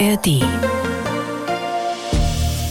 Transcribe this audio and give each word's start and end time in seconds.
ARD. 0.00 0.42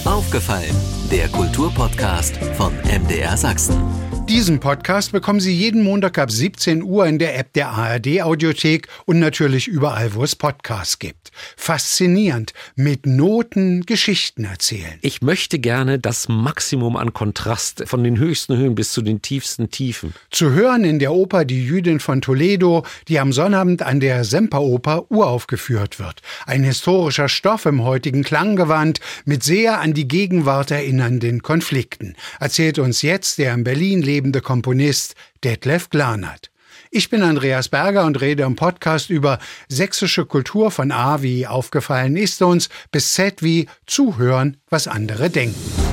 Aufgefallen, 0.03 0.75
der 1.09 1.29
Kulturpodcast 1.29 2.35
von 2.57 2.73
MDR 2.83 3.37
Sachsen. 3.37 4.02
Diesen 4.33 4.59
Podcast 4.59 5.11
bekommen 5.11 5.39
Sie 5.39 5.53
jeden 5.53 5.83
Montag 5.83 6.17
ab 6.17 6.31
17 6.31 6.81
Uhr 6.81 7.05
in 7.05 7.19
der 7.19 7.37
App 7.37 7.53
der 7.53 7.69
ARD 7.69 8.23
Audiothek 8.23 8.87
und 9.05 9.19
natürlich 9.19 9.67
überall, 9.67 10.15
wo 10.15 10.23
es 10.23 10.35
Podcasts 10.35 10.97
gibt. 10.97 11.31
Faszinierend, 11.55 12.51
mit 12.75 13.05
Noten 13.05 13.85
Geschichten 13.85 14.45
erzählen. 14.45 14.97
Ich 15.01 15.21
möchte 15.21 15.59
gerne 15.59 15.99
das 15.99 16.29
Maximum 16.29 16.97
an 16.97 17.13
Kontrast 17.13 17.83
von 17.85 18.03
den 18.03 18.17
höchsten 18.17 18.57
Höhen 18.57 18.73
bis 18.73 18.91
zu 18.91 19.03
den 19.03 19.21
tiefsten 19.21 19.69
Tiefen. 19.69 20.15
Zu 20.31 20.49
hören 20.49 20.83
in 20.83 20.97
der 20.97 21.13
Oper 21.13 21.45
Die 21.45 21.63
Jüdin 21.63 21.99
von 21.99 22.19
Toledo, 22.19 22.87
die 23.09 23.19
am 23.19 23.33
Sonnabend 23.33 23.83
an 23.83 23.99
der 23.99 24.23
Semperoper 24.23 25.11
uraufgeführt 25.11 25.99
wird. 25.99 26.23
Ein 26.47 26.63
historischer 26.63 27.29
Stoff 27.29 27.67
im 27.67 27.83
heutigen 27.83 28.23
Klanggewand 28.23 28.99
mit 29.25 29.43
sehr 29.43 29.79
an 29.79 29.93
die 29.93 30.07
Gegenwart 30.07 30.71
erinnernden 30.71 31.43
Konflikten. 31.43 32.15
Erzählt 32.39 32.79
uns 32.79 33.03
jetzt 33.03 33.37
der 33.37 33.53
in 33.53 33.63
Berlin 33.63 34.01
lebende 34.01 34.22
Komponist 34.31 35.15
Detlef 35.43 35.89
Glanert. 35.89 36.49
Ich 36.91 37.09
bin 37.09 37.23
Andreas 37.23 37.69
Berger 37.69 38.05
und 38.05 38.21
rede 38.21 38.43
im 38.43 38.55
Podcast 38.55 39.09
über 39.09 39.39
sächsische 39.67 40.25
Kultur 40.25 40.71
von 40.71 40.91
A 40.91 41.21
wie 41.21 41.47
aufgefallen 41.47 42.15
ist 42.15 42.41
uns 42.41 42.69
bis 42.91 43.13
Z 43.13 43.41
wie 43.41 43.67
zuhören, 43.87 44.57
was 44.69 44.87
andere 44.87 45.29
denken. 45.29 45.92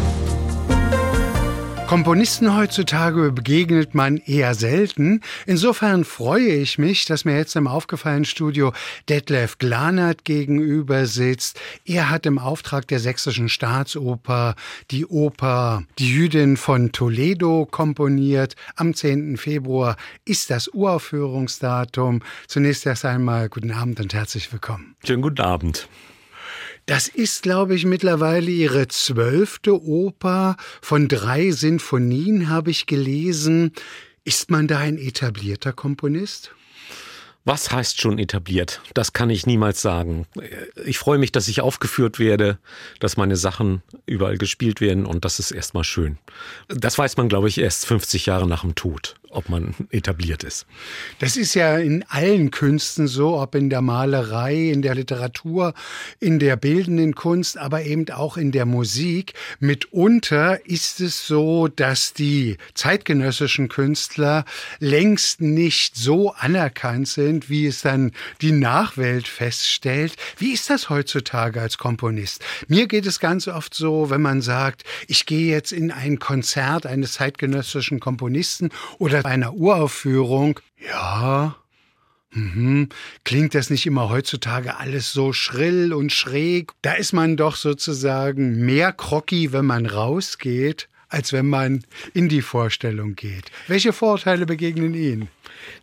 Komponisten 1.90 2.56
heutzutage 2.56 3.32
begegnet 3.32 3.96
man 3.96 4.18
eher 4.18 4.54
selten. 4.54 5.22
Insofern 5.44 6.04
freue 6.04 6.52
ich 6.52 6.78
mich, 6.78 7.04
dass 7.04 7.24
mir 7.24 7.36
jetzt 7.36 7.56
im 7.56 7.66
aufgefallenen 7.66 8.26
Studio 8.26 8.72
Detlef 9.08 9.58
Glanert 9.58 10.24
gegenüber 10.24 11.06
sitzt. 11.06 11.58
Er 11.84 12.08
hat 12.08 12.27
im 12.27 12.38
Auftrag 12.38 12.86
der 12.86 13.00
Sächsischen 13.00 13.48
Staatsoper 13.48 14.55
die 14.92 15.05
Oper 15.05 15.82
Die 15.98 16.14
Jüdin 16.14 16.56
von 16.56 16.92
Toledo 16.92 17.66
komponiert. 17.69 18.54
Am 18.77 18.94
10. 18.94 19.36
Februar 19.36 19.97
ist 20.25 20.48
das 20.50 20.69
Uraufführungsdatum. 20.69 22.22
Zunächst 22.47 22.86
erst 22.86 23.04
einmal 23.04 23.48
guten 23.48 23.72
Abend 23.72 23.98
und 23.98 24.14
herzlich 24.14 24.52
willkommen. 24.52 24.94
Schönen 25.04 25.22
guten 25.22 25.41
Abend. 25.41 25.88
Das 26.91 27.06
ist, 27.06 27.44
glaube 27.44 27.77
ich, 27.77 27.86
mittlerweile 27.86 28.50
ihre 28.50 28.88
zwölfte 28.88 29.80
Oper. 29.80 30.56
Von 30.83 31.06
drei 31.06 31.52
Sinfonien 31.52 32.48
habe 32.48 32.72
ich 32.72 32.86
gelesen. 32.86 33.74
Ist 34.24 34.50
man 34.50 34.66
da 34.66 34.78
ein 34.78 34.98
etablierter 34.98 35.72
Komponist? 35.72 36.50
Was 37.44 37.70
heißt 37.70 38.00
schon 38.00 38.19
etabliert? 38.19 38.80
Das 38.92 39.12
kann 39.12 39.30
ich 39.30 39.47
niemals 39.47 39.80
sagen. 39.80 40.27
Ich 40.84 40.98
freue 40.98 41.19
mich, 41.19 41.30
dass 41.30 41.47
ich 41.47 41.60
aufgeführt 41.60 42.19
werde, 42.19 42.58
dass 42.98 43.16
meine 43.16 43.36
Sachen 43.36 43.84
überall 44.06 44.36
gespielt 44.36 44.80
werden 44.80 45.06
und 45.06 45.25
das 45.25 45.38
ist 45.38 45.52
erstmal 45.52 45.84
schön. 45.84 46.19
Das 46.66 46.98
weiß 46.98 47.16
man, 47.19 47.28
glaube 47.28 47.47
ich, 47.47 47.58
erst 47.58 47.86
50 47.86 48.27
Jahre 48.27 48.48
nach 48.48 48.62
dem 48.62 48.75
Tod 48.75 49.14
ob 49.31 49.48
man 49.48 49.75
etabliert 49.91 50.45
ist. 50.45 50.67
Das 51.20 51.36
ist 51.36 51.55
ja 51.55 51.78
in 51.78 52.05
allen 52.09 52.50
Künsten 52.50 53.06
so, 53.06 53.39
ob 53.39 53.55
in 53.55 53.70
der 53.70 53.81
Malerei, 53.81 54.70
in 54.70 54.83
der 54.83 54.95
Literatur, 54.95 55.75
in 56.19 56.39
der 56.39 56.56
bildenden 56.56 57.14
Kunst, 57.14 57.56
aber 57.56 57.84
eben 57.84 58.09
auch 58.11 58.37
in 58.37 58.53
der 58.53 58.67
Musik. 58.67 59.34
Mitunter 59.61 60.67
ist 60.67 61.00
es 61.00 61.27
so, 61.27 61.69
dass 61.69 62.12
die 62.12 62.56
zeitgenössischen 62.75 63.69
Künstler 63.69 64.45
längst 64.81 65.41
nicht 65.41 65.97
so 65.97 66.33
anerkannt 66.33 67.09
sind, 67.09 67.48
wie 67.48 67.67
es 67.67 67.83
dann 67.83 68.12
die 68.41 68.53
Nachwelt 68.53 69.28
feststellt. 69.28 70.17
Wie 70.39 70.53
ist 70.53 70.70
das 70.70 70.91
heutzutage 70.91 71.61
als 71.61 71.78
Komponist? 71.78 72.42
Mir 72.67 72.89
geht 72.89 73.06
es 73.06 73.20
ganz 73.20 73.47
oft 73.47 73.75
so, 73.75 74.11
wenn 74.11 74.22
man 74.22 74.42
sagt, 74.42 74.84
ich 75.06 75.27
gehe 75.27 75.53
jetzt 75.53 75.72
in 75.72 75.93
ein 75.93 76.19
Konzert 76.19 76.87
eines 76.87 77.12
zeitgenössischen 77.12 78.00
Komponisten 78.00 78.71
oder 78.99 79.19
bei 79.22 79.31
einer 79.31 79.54
Uraufführung, 79.54 80.60
ja, 80.78 81.56
Mhm. 82.32 82.88
Klingt 83.25 83.54
das 83.54 83.70
nicht 83.70 83.86
immer 83.86 84.08
heutzutage 84.08 84.76
alles 84.76 85.12
so 85.12 85.32
schrill 85.32 85.92
und 85.92 86.12
schräg? 86.12 86.72
Da 86.82 86.92
ist 86.92 87.12
man 87.12 87.36
doch 87.36 87.56
sozusagen 87.56 88.64
mehr 88.64 88.92
Krocki, 88.92 89.53
wenn 89.53 89.66
man 89.66 89.86
rausgeht, 89.86 90.88
als 91.09 91.32
wenn 91.32 91.48
man 91.48 91.84
in 92.14 92.28
die 92.28 92.42
Vorstellung 92.42 93.16
geht. 93.16 93.50
Welche 93.66 93.92
Vorteile 93.92 94.47
begegnen 94.47 94.94
Ihnen? 94.94 95.28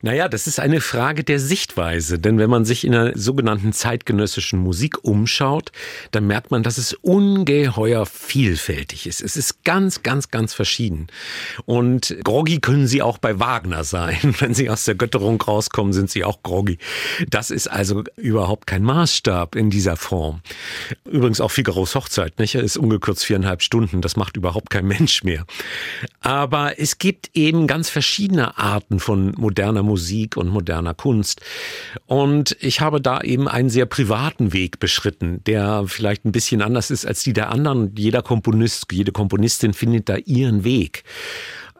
Naja, 0.01 0.27
das 0.27 0.47
ist 0.47 0.59
eine 0.59 0.81
Frage 0.81 1.23
der 1.23 1.39
Sichtweise. 1.39 2.19
Denn 2.19 2.37
wenn 2.37 2.49
man 2.49 2.65
sich 2.65 2.85
in 2.85 2.91
der 2.91 3.17
sogenannten 3.17 3.73
zeitgenössischen 3.73 4.59
Musik 4.59 5.03
umschaut, 5.03 5.71
dann 6.11 6.27
merkt 6.27 6.51
man, 6.51 6.63
dass 6.63 6.77
es 6.77 6.93
ungeheuer 6.93 8.05
vielfältig 8.05 9.07
ist. 9.07 9.21
Es 9.21 9.35
ist 9.35 9.63
ganz, 9.63 10.03
ganz, 10.03 10.29
ganz 10.29 10.53
verschieden. 10.53 11.07
Und 11.65 12.15
groggy 12.23 12.59
können 12.59 12.87
sie 12.87 13.01
auch 13.01 13.17
bei 13.17 13.39
Wagner 13.39 13.83
sein. 13.83 14.17
Wenn 14.39 14.53
sie 14.53 14.69
aus 14.69 14.83
der 14.83 14.95
Götterung 14.95 15.41
rauskommen, 15.41 15.93
sind 15.93 16.09
sie 16.09 16.23
auch 16.23 16.43
groggy. 16.43 16.77
Das 17.29 17.51
ist 17.51 17.67
also 17.67 18.03
überhaupt 18.15 18.67
kein 18.67 18.83
Maßstab 18.83 19.55
in 19.55 19.69
dieser 19.69 19.97
Form. 19.97 20.41
Übrigens 21.05 21.41
auch 21.41 21.51
Figaros 21.51 21.95
Hochzeit, 21.95 22.39
nicht? 22.39 22.55
Ist 22.55 22.77
ungekürzt 22.77 23.25
viereinhalb 23.25 23.61
Stunden. 23.61 24.01
Das 24.01 24.15
macht 24.15 24.37
überhaupt 24.37 24.69
kein 24.69 24.85
Mensch 24.85 25.23
mehr. 25.23 25.45
Aber 26.21 26.79
es 26.79 26.97
gibt 26.97 27.31
eben 27.33 27.67
ganz 27.67 27.89
verschiedene 27.89 28.57
Arten 28.57 28.99
von 28.99 29.33
moderner 29.67 29.83
Musik 29.83 30.37
und 30.37 30.47
moderner 30.47 30.93
Kunst. 30.93 31.41
Und 32.05 32.55
ich 32.61 32.79
habe 32.79 33.01
da 33.01 33.21
eben 33.21 33.47
einen 33.49 33.69
sehr 33.69 33.85
privaten 33.85 34.53
Weg 34.53 34.79
beschritten, 34.79 35.43
der 35.45 35.83
vielleicht 35.87 36.23
ein 36.25 36.31
bisschen 36.31 36.61
anders 36.61 36.89
ist 36.89 37.05
als 37.05 37.23
die 37.23 37.33
der 37.33 37.51
anderen. 37.51 37.93
Jeder 37.97 38.21
Komponist, 38.21 38.85
jede 38.91 39.11
Komponistin 39.11 39.73
findet 39.73 40.07
da 40.07 40.15
ihren 40.15 40.63
Weg. 40.63 41.03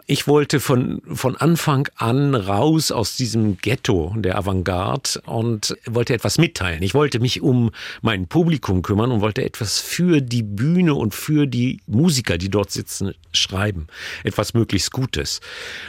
Ich 0.10 0.26
wollte 0.26 0.62
von, 0.62 1.02
von 1.06 1.36
Anfang 1.36 1.90
an 1.98 2.34
raus 2.34 2.94
aus 2.94 3.18
diesem 3.18 3.58
Ghetto 3.58 4.16
der 4.16 4.38
Avantgarde 4.38 5.22
und 5.26 5.76
wollte 5.86 6.14
etwas 6.14 6.38
mitteilen. 6.38 6.82
Ich 6.82 6.94
wollte 6.94 7.20
mich 7.20 7.42
um 7.42 7.72
mein 8.02 8.28
Publikum 8.28 8.84
kümmern 8.84 9.12
und 9.12 9.20
wollte 9.20 9.44
etwas 9.44 9.82
für 9.82 10.22
die 10.22 10.44
Bühne 10.44 10.96
und 10.96 11.14
für 11.14 11.46
die 11.46 11.82
Musiker, 11.88 12.38
die 12.38 12.48
dort 12.48 12.72
sitzen, 12.72 13.16
schreiben. 13.34 13.88
Etwas 14.24 14.54
möglichst 14.54 14.94
Gutes. 14.94 15.42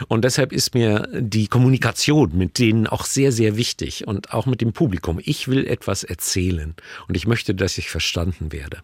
Und 0.09 0.25
deshalb 0.25 0.51
ist 0.51 0.73
mir 0.73 1.07
die 1.13 1.47
Kommunikation 1.47 2.37
mit 2.37 2.59
denen 2.59 2.87
auch 2.87 3.05
sehr, 3.05 3.31
sehr 3.31 3.55
wichtig 3.55 4.05
und 4.05 4.33
auch 4.33 4.47
mit 4.47 4.59
dem 4.59 4.73
Publikum. 4.73 5.21
Ich 5.23 5.47
will 5.47 5.65
etwas 5.65 6.03
erzählen 6.03 6.75
und 7.07 7.15
ich 7.15 7.25
möchte, 7.25 7.55
dass 7.55 7.77
ich 7.77 7.89
verstanden 7.89 8.51
werde. 8.51 8.79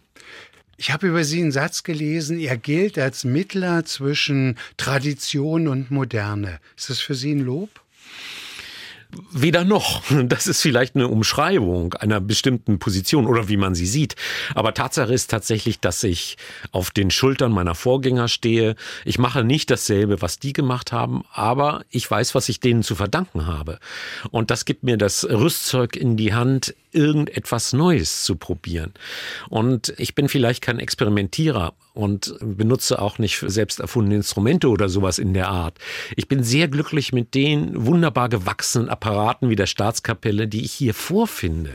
Ich 0.78 0.92
habe 0.92 1.08
über 1.08 1.24
Sie 1.24 1.42
einen 1.42 1.54
Satz 1.54 1.84
gelesen, 1.84 2.40
er 2.40 2.58
gilt 2.58 2.98
als 3.00 3.24
Mittler 3.24 3.86
zwischen 3.86 4.58
Tradition 4.76 5.68
und 5.68 5.90
Moderne. 5.90 6.60
Ist 6.76 6.90
das 6.90 7.00
für 7.00 7.16
Sie 7.16 7.34
ein 7.34 7.40
Lob? 7.40 7.70
Weder 9.32 9.64
noch. 9.64 10.04
Das 10.26 10.48
ist 10.48 10.62
vielleicht 10.62 10.96
eine 10.96 11.08
Umschreibung 11.08 11.94
einer 11.94 12.20
bestimmten 12.20 12.80
Position 12.80 13.28
oder 13.28 13.48
wie 13.48 13.58
man 13.58 13.76
sie 13.76 13.86
sieht. 13.86 14.16
Aber 14.54 14.74
Tatsache 14.74 15.14
ist 15.14 15.30
tatsächlich, 15.30 15.80
dass 15.80 16.04
ich 16.04 16.38
auf 16.72 16.92
den 16.92 17.12
Schultern 17.12 17.52
meiner 17.52 17.76
Vorgänger 17.76 18.28
stehe. 18.28 18.76
Ich 19.06 19.18
mache 19.20 19.44
nicht 19.44 19.70
dasselbe, 19.72 20.22
was 20.22 20.40
die 20.40 20.52
gemacht 20.52 20.92
haben, 20.92 21.24
aber 21.32 21.86
ich 21.90 22.10
weiß, 22.10 22.36
was 22.36 22.50
ich 22.50 22.60
denen 22.60 22.84
zu 22.84 22.96
verdanken 22.96 23.46
habe. 23.46 23.80
Und 24.32 24.52
das 24.52 24.66
gibt 24.66 24.84
mir 24.84 24.98
das 24.98 25.24
Rüstzeug 25.24 25.96
in 25.96 26.18
die 26.18 26.34
Hand, 26.34 26.76
irgendetwas 26.96 27.74
Neues 27.74 28.24
zu 28.24 28.36
probieren. 28.36 28.94
Und 29.50 29.94
ich 29.98 30.16
bin 30.16 30.30
vielleicht 30.30 30.64
kein 30.64 30.80
Experimentierer 30.80 31.74
und 31.96 32.36
benutze 32.42 33.02
auch 33.02 33.20
nicht 33.20 33.44
selbst 33.48 33.80
erfundene 33.80 34.18
Instrumente 34.18 34.68
oder 34.68 34.90
sowas 34.90 35.18
in 35.18 35.34
der 35.34 35.48
Art. 35.48 35.80
Ich 36.16 36.28
bin 36.28 36.44
sehr 36.44 36.68
glücklich 36.68 37.14
mit 37.14 37.34
den 37.34 37.86
wunderbar 37.86 38.28
gewachsenen 38.28 38.90
Apparaten 38.90 39.50
wie 39.50 39.56
der 39.56 39.66
Staatskapelle, 39.66 40.48
die 40.48 40.66
ich 40.66 40.74
hier 40.74 40.94
vorfinde. 40.94 41.72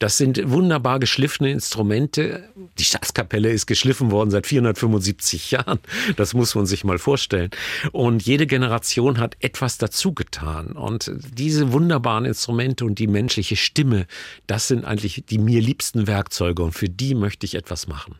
Das 0.00 0.16
sind 0.16 0.50
wunderbar 0.50 0.98
geschliffene 0.98 1.52
Instrumente. 1.52 2.48
Die 2.78 2.84
Staatskapelle 2.84 3.50
ist 3.50 3.66
geschliffen 3.66 4.10
worden 4.10 4.30
seit 4.30 4.48
475 4.48 5.52
Jahren. 5.52 5.78
Das 6.16 6.34
muss 6.34 6.54
man 6.56 6.66
sich 6.66 6.82
mal 6.82 6.98
vorstellen. 6.98 7.50
Und 7.92 8.22
jede 8.26 8.48
Generation 8.48 9.18
hat 9.18 9.36
etwas 9.38 9.78
dazu 9.78 10.12
getan. 10.14 10.72
Und 10.72 11.12
diese 11.32 11.72
wunderbaren 11.72 12.24
Instrumente 12.24 12.84
und 12.84 12.98
die 12.98 13.06
menschliche 13.06 13.54
Stimme, 13.54 14.06
das 14.48 14.59
sind 14.68 14.84
eigentlich 14.84 15.24
die 15.28 15.38
mir 15.38 15.60
liebsten 15.60 16.06
Werkzeuge 16.06 16.62
und 16.62 16.72
für 16.72 16.88
die 16.88 17.14
möchte 17.14 17.46
ich 17.46 17.54
etwas 17.54 17.86
machen. 17.86 18.16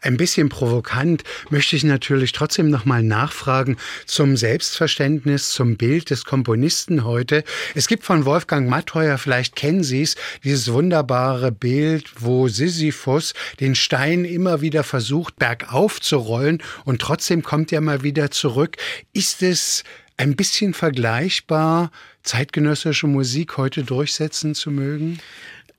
Ein 0.00 0.16
bisschen 0.16 0.48
provokant 0.48 1.22
möchte 1.50 1.76
ich 1.76 1.84
natürlich 1.84 2.32
trotzdem 2.32 2.68
nochmal 2.70 3.02
nachfragen 3.02 3.76
zum 4.06 4.36
Selbstverständnis, 4.36 5.50
zum 5.50 5.76
Bild 5.76 6.10
des 6.10 6.24
Komponisten 6.24 7.04
heute. 7.04 7.44
Es 7.74 7.86
gibt 7.86 8.04
von 8.04 8.24
Wolfgang 8.24 8.68
Mattheuer, 8.68 9.18
vielleicht 9.18 9.56
kennen 9.56 9.84
Sie 9.84 10.02
es, 10.02 10.16
dieses 10.44 10.72
wunderbare 10.72 11.52
Bild, 11.52 12.10
wo 12.18 12.48
Sisyphus 12.48 13.34
den 13.60 13.74
Stein 13.74 14.24
immer 14.24 14.60
wieder 14.60 14.84
versucht, 14.84 15.36
bergauf 15.36 16.00
zu 16.00 16.16
rollen 16.16 16.62
und 16.84 17.00
trotzdem 17.00 17.42
kommt 17.42 17.72
er 17.72 17.80
mal 17.80 18.02
wieder 18.02 18.30
zurück. 18.30 18.76
Ist 19.12 19.42
es 19.42 19.84
ein 20.16 20.36
bisschen 20.36 20.74
vergleichbar, 20.74 21.90
zeitgenössische 22.22 23.06
Musik 23.06 23.56
heute 23.56 23.82
durchsetzen 23.82 24.54
zu 24.54 24.70
mögen? 24.70 25.18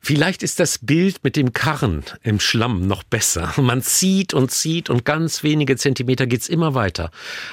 Vielleicht 0.05 0.44
ist 0.44 0.59
das 0.59 0.79
Bild 0.79 1.23
mit 1.23 1.38
dem 1.38 1.53
Karren 1.53 2.03
im 2.23 2.41
Schlamm 2.41 2.88
noch 2.88 3.03
besser. 3.03 3.53
Man 3.55 3.81
zieht 3.81 4.33
und 4.33 4.51
zieht 4.51 4.89
und 4.89 5.05
ganz 5.05 5.44
wenige 5.44 5.77
Zentimeter 5.77 6.27
geht's 6.27 6.50
immer 6.50 6.75
weiter. 6.75 7.09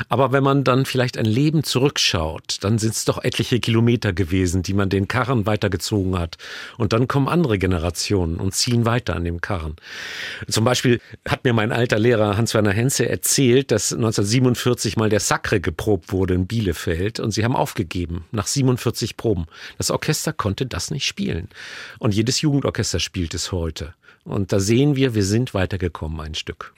Aber 0.08 0.32
wenn 0.32 0.42
man 0.42 0.64
dann 0.64 0.84
vielleicht 0.84 1.16
ein 1.16 1.26
Leben 1.26 1.62
zurückschaut, 1.62 2.58
dann 2.62 2.80
sind 2.80 2.94
es 2.94 3.04
doch 3.04 3.22
etliche 3.22 3.60
Kilometer 3.60 4.12
gewesen, 4.12 4.64
die 4.64 4.74
man 4.74 4.88
den 4.88 5.06
Karren 5.06 5.46
weitergezogen 5.46 6.18
hat. 6.18 6.38
Und 6.76 6.92
dann 6.92 7.06
kommen 7.06 7.28
andere 7.28 7.56
Generationen 7.56 8.38
und 8.38 8.52
ziehen 8.52 8.84
weiter 8.84 9.14
an 9.14 9.22
dem 9.22 9.40
Karren. 9.40 9.76
Zum 10.48 10.64
Beispiel 10.64 11.00
hat 11.28 11.44
mir 11.44 11.52
mein 11.52 11.70
alter 11.70 12.00
Lehrer 12.00 12.36
Hans-Werner 12.36 12.72
Henze 12.72 13.08
erzählt, 13.08 13.70
dass 13.70 13.92
1947 13.92 14.96
mal 14.96 15.08
der 15.08 15.20
Sacre 15.20 15.60
geprobt 15.60 16.10
wurde 16.10 16.34
in 16.34 16.48
Bielefeld 16.48 17.20
und 17.20 17.30
sie 17.30 17.44
haben 17.44 17.54
aufgegeben 17.54 18.24
nach 18.32 18.48
47 18.48 19.16
Proben. 19.16 19.46
Das 19.78 19.92
Orchester 19.92 20.32
konnte 20.32 20.66
das 20.66 20.90
nicht 20.90 21.06
spielen. 21.06 21.48
Und 22.00 22.12
jedes 22.12 22.39
Jugendorchester 22.40 23.00
spielt 23.00 23.34
es 23.34 23.52
heute. 23.52 23.94
Und 24.24 24.52
da 24.52 24.60
sehen 24.60 24.96
wir, 24.96 25.14
wir 25.14 25.24
sind 25.24 25.54
weitergekommen 25.54 26.20
ein 26.20 26.34
Stück. 26.34 26.74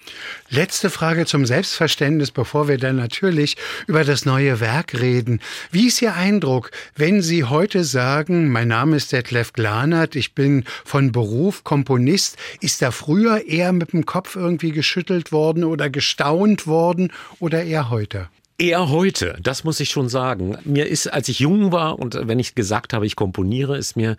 Letzte 0.48 0.90
Frage 0.90 1.26
zum 1.26 1.44
Selbstverständnis, 1.44 2.30
bevor 2.30 2.68
wir 2.68 2.78
dann 2.78 2.96
natürlich 2.96 3.56
über 3.88 4.04
das 4.04 4.24
neue 4.24 4.60
Werk 4.60 4.94
reden. 5.00 5.40
Wie 5.72 5.88
ist 5.88 6.00
Ihr 6.00 6.14
Eindruck, 6.14 6.70
wenn 6.94 7.20
Sie 7.20 7.44
heute 7.44 7.82
sagen, 7.82 8.48
mein 8.48 8.68
Name 8.68 8.96
ist 8.96 9.10
Detlef 9.10 9.52
Glanert, 9.52 10.14
ich 10.14 10.34
bin 10.34 10.64
von 10.84 11.10
Beruf 11.10 11.64
Komponist, 11.64 12.36
ist 12.60 12.80
da 12.80 12.92
früher 12.92 13.44
eher 13.46 13.72
mit 13.72 13.92
dem 13.92 14.06
Kopf 14.06 14.36
irgendwie 14.36 14.70
geschüttelt 14.70 15.32
worden 15.32 15.64
oder 15.64 15.90
gestaunt 15.90 16.68
worden 16.68 17.12
oder 17.40 17.64
eher 17.64 17.90
heute? 17.90 18.28
Eher 18.58 18.90
heute, 18.90 19.38
das 19.42 19.64
muss 19.64 19.80
ich 19.80 19.90
schon 19.90 20.08
sagen. 20.08 20.58
Mir 20.64 20.86
ist, 20.86 21.06
als 21.06 21.28
ich 21.28 21.40
jung 21.40 21.72
war 21.72 21.98
und 21.98 22.16
wenn 22.28 22.38
ich 22.38 22.54
gesagt 22.54 22.92
habe, 22.92 23.06
ich 23.06 23.16
komponiere, 23.16 23.78
ist 23.78 23.96
mir 23.96 24.16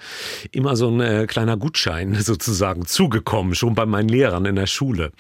immer 0.51 0.75
so 0.75 0.89
ein 0.89 1.00
äh, 1.00 1.27
kleiner 1.27 1.56
Gutschein 1.56 2.15
sozusagen 2.19 2.85
zugekommen, 2.85 3.53
schon 3.53 3.75
bei 3.75 3.85
meinen 3.85 4.09
Lehrern 4.09 4.45
in 4.45 4.56
der 4.56 4.65
Schule. 4.65 5.12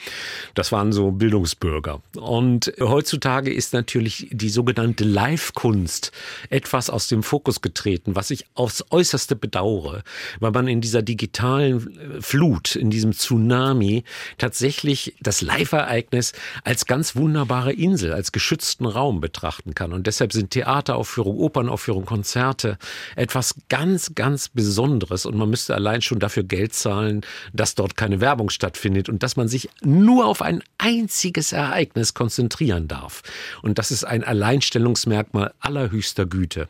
Das 0.55 0.71
waren 0.71 0.91
so 0.91 1.11
Bildungsbürger. 1.11 2.01
Und 2.15 2.73
heutzutage 2.81 3.53
ist 3.53 3.71
natürlich 3.73 4.27
die 4.31 4.49
sogenannte 4.49 5.03
Live-Kunst 5.03 6.11
etwas 6.49 6.89
aus 6.89 7.07
dem 7.07 7.21
Fokus 7.21 7.61
getreten, 7.61 8.15
was 8.15 8.31
ich 8.31 8.45
aufs 8.55 8.83
Äußerste 8.89 9.35
bedauere, 9.35 10.03
weil 10.39 10.51
man 10.51 10.67
in 10.67 10.81
dieser 10.81 11.03
digitalen 11.03 11.97
äh, 12.17 12.21
Flut, 12.21 12.75
in 12.75 12.89
diesem 12.89 13.13
Tsunami 13.13 14.03
tatsächlich 14.39 15.15
das 15.21 15.41
Live-Ereignis 15.41 16.33
als 16.63 16.87
ganz 16.87 17.15
wunderbare 17.15 17.73
Insel, 17.73 18.11
als 18.11 18.31
geschützten 18.31 18.85
Raum 18.85 19.02
Raum 19.03 19.19
betrachten 19.19 19.75
kann. 19.75 19.91
Und 19.91 20.07
deshalb 20.07 20.31
sind 20.31 20.51
Theateraufführungen, 20.51 21.39
Opernaufführungen, 21.39 22.05
Konzerte 22.05 22.77
etwas 23.17 23.55
ganz, 23.67 24.15
ganz 24.15 24.47
Besonderes. 24.47 25.25
Und 25.25 25.35
man 25.35 25.49
müsste 25.49 25.75
allein 25.75 26.01
schon 26.01 26.19
dafür 26.19 26.43
Geld 26.43 26.73
zahlen, 26.73 27.21
dass 27.51 27.75
dort 27.75 27.97
keine 27.97 28.21
Werbung 28.21 28.49
stattfindet 28.49 29.09
und 29.09 29.21
dass 29.21 29.35
man 29.35 29.49
sich 29.49 29.69
nur 29.81 30.25
auf 30.25 30.41
ein 30.41 30.63
einziges 30.77 31.51
Ereignis 31.51 32.13
konzentrieren 32.13 32.87
darf. 32.87 33.23
Und 33.61 33.77
das 33.77 33.91
ist 33.91 34.05
ein 34.05 34.23
Alleinstellungsmerkmal 34.23 35.53
allerhöchster 35.59 36.25
Güte. 36.25 36.69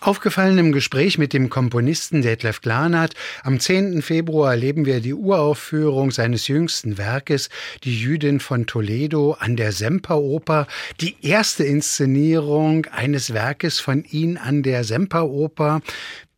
Aufgefallen 0.00 0.56
im 0.58 0.72
Gespräch 0.72 1.18
mit 1.18 1.32
dem 1.32 1.50
Komponisten 1.50 2.22
Detlef 2.22 2.62
Glanert, 2.62 3.14
am 3.42 3.60
10. 3.60 4.00
Februar 4.00 4.52
erleben 4.52 4.86
wir 4.86 5.00
die 5.00 5.12
Uraufführung 5.12 6.10
seines 6.10 6.48
jüngsten 6.48 6.96
Werkes, 6.96 7.50
Die 7.84 8.00
Jüdin 8.00 8.40
von 8.40 8.66
Toledo 8.66 9.32
an 9.38 9.56
der 9.56 9.72
Semperoper, 9.72 10.66
die 11.00 11.16
erste 11.20 11.64
Inszenierung 11.64 12.86
eines 12.86 13.34
Werkes 13.34 13.78
von 13.78 14.04
ihm 14.04 14.38
an 14.42 14.62
der 14.62 14.84
Semperoper. 14.84 15.82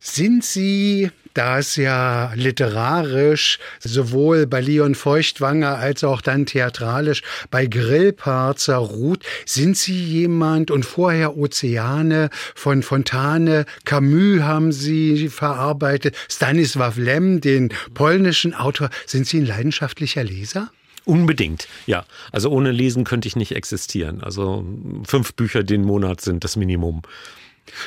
Sind 0.05 0.43
Sie 0.43 1.09
da 1.33 1.59
es 1.59 1.77
ja 1.77 2.33
literarisch 2.35 3.57
sowohl 3.79 4.45
bei 4.47 4.59
Leon 4.59 4.95
Feuchtwanger 4.95 5.77
als 5.77 6.03
auch 6.03 6.19
dann 6.19 6.45
theatralisch 6.45 7.23
bei 7.49 7.65
Grillparzer 7.65 8.75
ruht, 8.75 9.23
sind 9.45 9.77
Sie 9.77 9.97
jemand 10.03 10.71
und 10.71 10.85
vorher 10.85 11.37
Ozeane 11.37 12.29
von 12.53 12.83
Fontane, 12.83 13.65
Camus 13.85 14.41
haben 14.41 14.73
Sie 14.73 15.29
verarbeitet, 15.29 16.17
Stanisław 16.29 16.99
Lem, 16.99 17.39
den 17.39 17.69
polnischen 17.93 18.53
Autor. 18.53 18.89
Sind 19.05 19.25
Sie 19.25 19.39
ein 19.39 19.45
leidenschaftlicher 19.45 20.23
Leser? 20.25 20.69
Unbedingt, 21.05 21.69
ja. 21.85 22.05
Also 22.33 22.49
ohne 22.49 22.71
Lesen 22.71 23.05
könnte 23.05 23.29
ich 23.29 23.37
nicht 23.37 23.55
existieren. 23.55 24.21
Also 24.21 24.65
fünf 25.05 25.33
Bücher 25.33 25.63
den 25.63 25.83
Monat 25.83 26.19
sind 26.19 26.43
das 26.43 26.57
Minimum. 26.57 27.03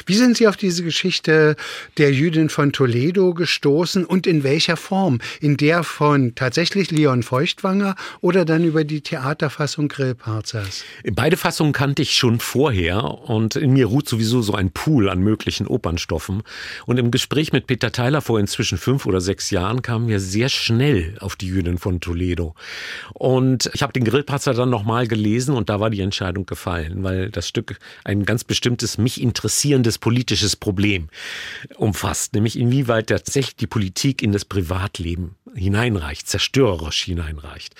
Wie 0.06 0.14
sind 0.14 0.36
Sie 0.36 0.48
auf 0.48 0.56
diese 0.56 0.82
Geschichte 0.82 1.56
der 1.98 2.12
Jüdin 2.12 2.48
von 2.48 2.72
Toledo 2.72 3.34
gestoßen 3.34 4.04
und 4.04 4.26
in 4.26 4.42
welcher 4.42 4.76
Form? 4.76 5.20
In 5.40 5.56
der 5.56 5.82
von 5.82 6.34
tatsächlich 6.34 6.90
Leon 6.90 7.22
Feuchtwanger 7.22 7.94
oder 8.20 8.44
dann 8.44 8.64
über 8.64 8.84
die 8.84 9.00
Theaterfassung 9.00 9.88
Grillparzers? 9.88 10.84
Beide 11.12 11.36
Fassungen 11.36 11.72
kannte 11.72 12.02
ich 12.02 12.14
schon 12.14 12.40
vorher 12.40 13.04
und 13.04 13.56
in 13.56 13.72
mir 13.72 13.86
ruht 13.86 14.08
sowieso 14.08 14.42
so 14.42 14.54
ein 14.54 14.70
Pool 14.70 15.08
an 15.08 15.20
möglichen 15.20 15.66
Opernstoffen. 15.66 16.42
Und 16.86 16.98
im 16.98 17.10
Gespräch 17.10 17.52
mit 17.52 17.66
Peter 17.66 17.92
Theiler 17.92 18.22
vor 18.22 18.40
inzwischen 18.40 18.78
fünf 18.78 19.06
oder 19.06 19.20
sechs 19.20 19.50
Jahren 19.50 19.82
kamen 19.82 20.08
wir 20.08 20.20
sehr 20.20 20.48
schnell 20.48 21.16
auf 21.20 21.36
die 21.36 21.48
Jüdin 21.48 21.78
von 21.78 22.00
Toledo. 22.00 22.54
Und 23.12 23.70
ich 23.74 23.82
habe 23.82 23.92
den 23.92 24.04
Grillparzer 24.04 24.54
dann 24.54 24.70
nochmal 24.70 25.06
gelesen 25.06 25.54
und 25.54 25.68
da 25.68 25.80
war 25.80 25.90
die 25.90 26.00
Entscheidung 26.00 26.46
gefallen, 26.46 27.02
weil 27.02 27.30
das 27.30 27.48
Stück 27.48 27.78
ein 28.04 28.24
ganz 28.24 28.44
bestimmtes 28.44 28.98
mich 28.98 29.20
interessiert 29.20 29.65
gravierendes 29.66 29.98
politisches 29.98 30.54
Problem 30.54 31.08
umfasst, 31.76 32.34
nämlich 32.34 32.58
inwieweit 32.58 33.08
tatsächlich 33.08 33.56
die 33.56 33.66
Politik 33.66 34.22
in 34.22 34.32
das 34.32 34.44
Privatleben 34.44 35.34
hineinreicht, 35.54 36.28
zerstörerisch 36.28 37.02
hineinreicht. 37.02 37.74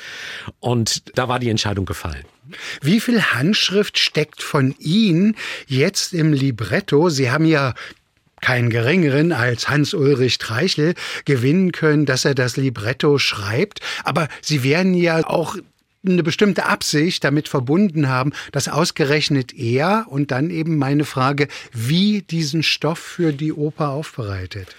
Und 0.58 1.16
da 1.16 1.28
war 1.28 1.38
die 1.38 1.48
Entscheidung 1.48 1.86
gefallen. 1.86 2.24
Wie 2.80 3.00
viel 3.00 3.22
Handschrift 3.22 3.98
steckt 3.98 4.42
von 4.42 4.74
Ihnen 4.78 5.36
jetzt 5.66 6.12
im 6.12 6.32
Libretto? 6.32 7.08
Sie 7.08 7.30
haben 7.30 7.44
ja 7.44 7.74
keinen 8.40 8.70
geringeren 8.70 9.32
als 9.32 9.68
Hans-Ulrich 9.68 10.38
Treichel 10.38 10.94
gewinnen 11.24 11.72
können, 11.72 12.04
dass 12.04 12.24
er 12.24 12.34
das 12.34 12.56
Libretto 12.56 13.18
schreibt. 13.18 13.80
Aber 14.04 14.28
Sie 14.42 14.62
werden 14.62 14.94
ja 14.94 15.26
auch 15.26 15.56
eine 16.12 16.23
bestimmte 16.23 16.67
Absicht 16.67 17.25
damit 17.25 17.49
verbunden 17.49 18.08
haben, 18.08 18.32
dass 18.53 18.69
ausgerechnet 18.69 19.55
er 19.55 20.06
und 20.08 20.31
dann 20.31 20.50
eben 20.50 20.79
meine 20.79 21.05
Frage, 21.05 21.49
wie 21.73 22.23
diesen 22.23 22.62
Stoff 22.62 22.99
für 22.99 23.32
die 23.32 23.53
Oper 23.53 23.91
aufbereitet. 23.91 24.75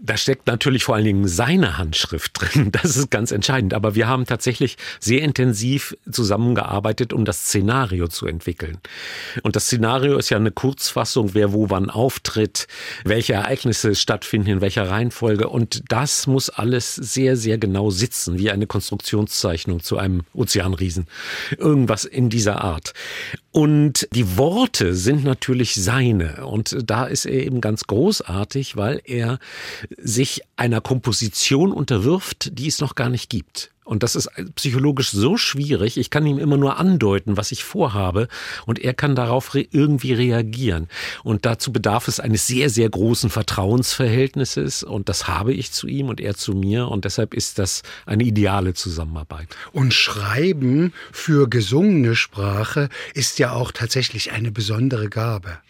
Da 0.00 0.16
steckt 0.16 0.46
natürlich 0.46 0.84
vor 0.84 0.94
allen 0.94 1.04
Dingen 1.04 1.26
seine 1.28 1.76
Handschrift 1.76 2.40
drin. 2.40 2.72
Das 2.78 2.96
ist 2.96 3.10
ganz 3.10 3.32
entscheidend. 3.32 3.74
Aber 3.74 3.94
wir 3.94 4.06
haben 4.06 4.24
tatsächlich 4.24 4.76
sehr 5.00 5.22
intensiv 5.22 5.96
zusammengearbeitet, 6.10 7.12
um 7.12 7.24
das 7.24 7.46
Szenario 7.46 8.06
zu 8.06 8.26
entwickeln. 8.26 8.78
Und 9.42 9.56
das 9.56 9.66
Szenario 9.66 10.16
ist 10.16 10.30
ja 10.30 10.36
eine 10.36 10.52
Kurzfassung, 10.52 11.34
wer 11.34 11.52
wo 11.52 11.70
wann 11.70 11.90
auftritt, 11.90 12.68
welche 13.04 13.32
Ereignisse 13.32 13.94
stattfinden, 13.96 14.50
in 14.50 14.60
welcher 14.60 14.88
Reihenfolge. 14.88 15.48
Und 15.48 15.82
das 15.88 16.26
muss 16.26 16.50
alles 16.50 16.94
sehr, 16.94 17.36
sehr 17.36 17.58
genau 17.58 17.90
sitzen, 17.90 18.38
wie 18.38 18.50
eine 18.50 18.66
Konstruktionszeichnung 18.66 19.82
zu 19.82 19.98
einem 19.98 20.22
Ozeanriesen. 20.34 21.06
Irgendwas 21.56 22.04
in 22.04 22.28
dieser 22.30 22.62
Art. 22.62 22.92
Und 23.50 24.06
die 24.12 24.36
Worte 24.36 24.94
sind 24.94 25.24
natürlich 25.24 25.74
seine. 25.74 26.46
Und 26.46 26.76
da 26.84 27.06
ist 27.06 27.24
er 27.24 27.44
eben 27.44 27.60
ganz 27.60 27.84
großartig, 27.84 28.76
weil 28.76 29.00
er 29.04 29.38
sich 29.96 30.42
einer 30.56 30.80
Komposition 30.80 31.72
unterwirft, 31.72 32.58
die 32.58 32.68
es 32.68 32.80
noch 32.80 32.94
gar 32.94 33.08
nicht 33.08 33.30
gibt. 33.30 33.70
Und 33.88 34.02
das 34.02 34.16
ist 34.16 34.28
psychologisch 34.54 35.12
so 35.12 35.38
schwierig. 35.38 35.96
Ich 35.96 36.10
kann 36.10 36.26
ihm 36.26 36.38
immer 36.38 36.58
nur 36.58 36.76
andeuten, 36.76 37.38
was 37.38 37.52
ich 37.52 37.64
vorhabe. 37.64 38.28
Und 38.66 38.78
er 38.78 38.92
kann 38.92 39.16
darauf 39.16 39.54
re 39.54 39.66
irgendwie 39.70 40.12
reagieren. 40.12 40.88
Und 41.24 41.46
dazu 41.46 41.72
bedarf 41.72 42.06
es 42.06 42.20
eines 42.20 42.46
sehr, 42.46 42.68
sehr 42.68 42.90
großen 42.90 43.30
Vertrauensverhältnisses. 43.30 44.82
Und 44.82 45.08
das 45.08 45.26
habe 45.26 45.54
ich 45.54 45.72
zu 45.72 45.86
ihm 45.86 46.10
und 46.10 46.20
er 46.20 46.34
zu 46.34 46.52
mir. 46.52 46.88
Und 46.88 47.06
deshalb 47.06 47.32
ist 47.32 47.58
das 47.58 47.82
eine 48.04 48.24
ideale 48.24 48.74
Zusammenarbeit. 48.74 49.56
Und 49.72 49.94
Schreiben 49.94 50.92
für 51.10 51.48
gesungene 51.48 52.14
Sprache 52.14 52.90
ist 53.14 53.38
ja 53.38 53.52
auch 53.52 53.72
tatsächlich 53.72 54.32
eine 54.32 54.52
besondere 54.52 55.08
Gabe. 55.08 55.60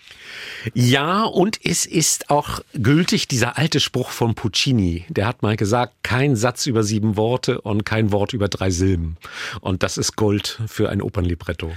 Ja, 0.74 1.24
und 1.24 1.58
es 1.64 1.86
ist 1.86 2.30
auch 2.30 2.60
gültig 2.74 3.28
dieser 3.28 3.58
alte 3.58 3.80
Spruch 3.80 4.10
von 4.10 4.34
Puccini. 4.34 5.04
Der 5.08 5.26
hat 5.26 5.42
mal 5.42 5.56
gesagt, 5.56 5.94
kein 6.02 6.36
Satz 6.36 6.66
über 6.66 6.82
sieben 6.82 7.16
Worte 7.16 7.60
und 7.60 7.84
kein 7.84 8.12
Wort 8.12 8.32
über 8.32 8.48
drei 8.48 8.70
Silben. 8.70 9.16
Und 9.60 9.82
das 9.82 9.98
ist 9.98 10.16
Gold 10.16 10.60
für 10.66 10.88
ein 10.88 11.02
Opernlibretto. 11.02 11.72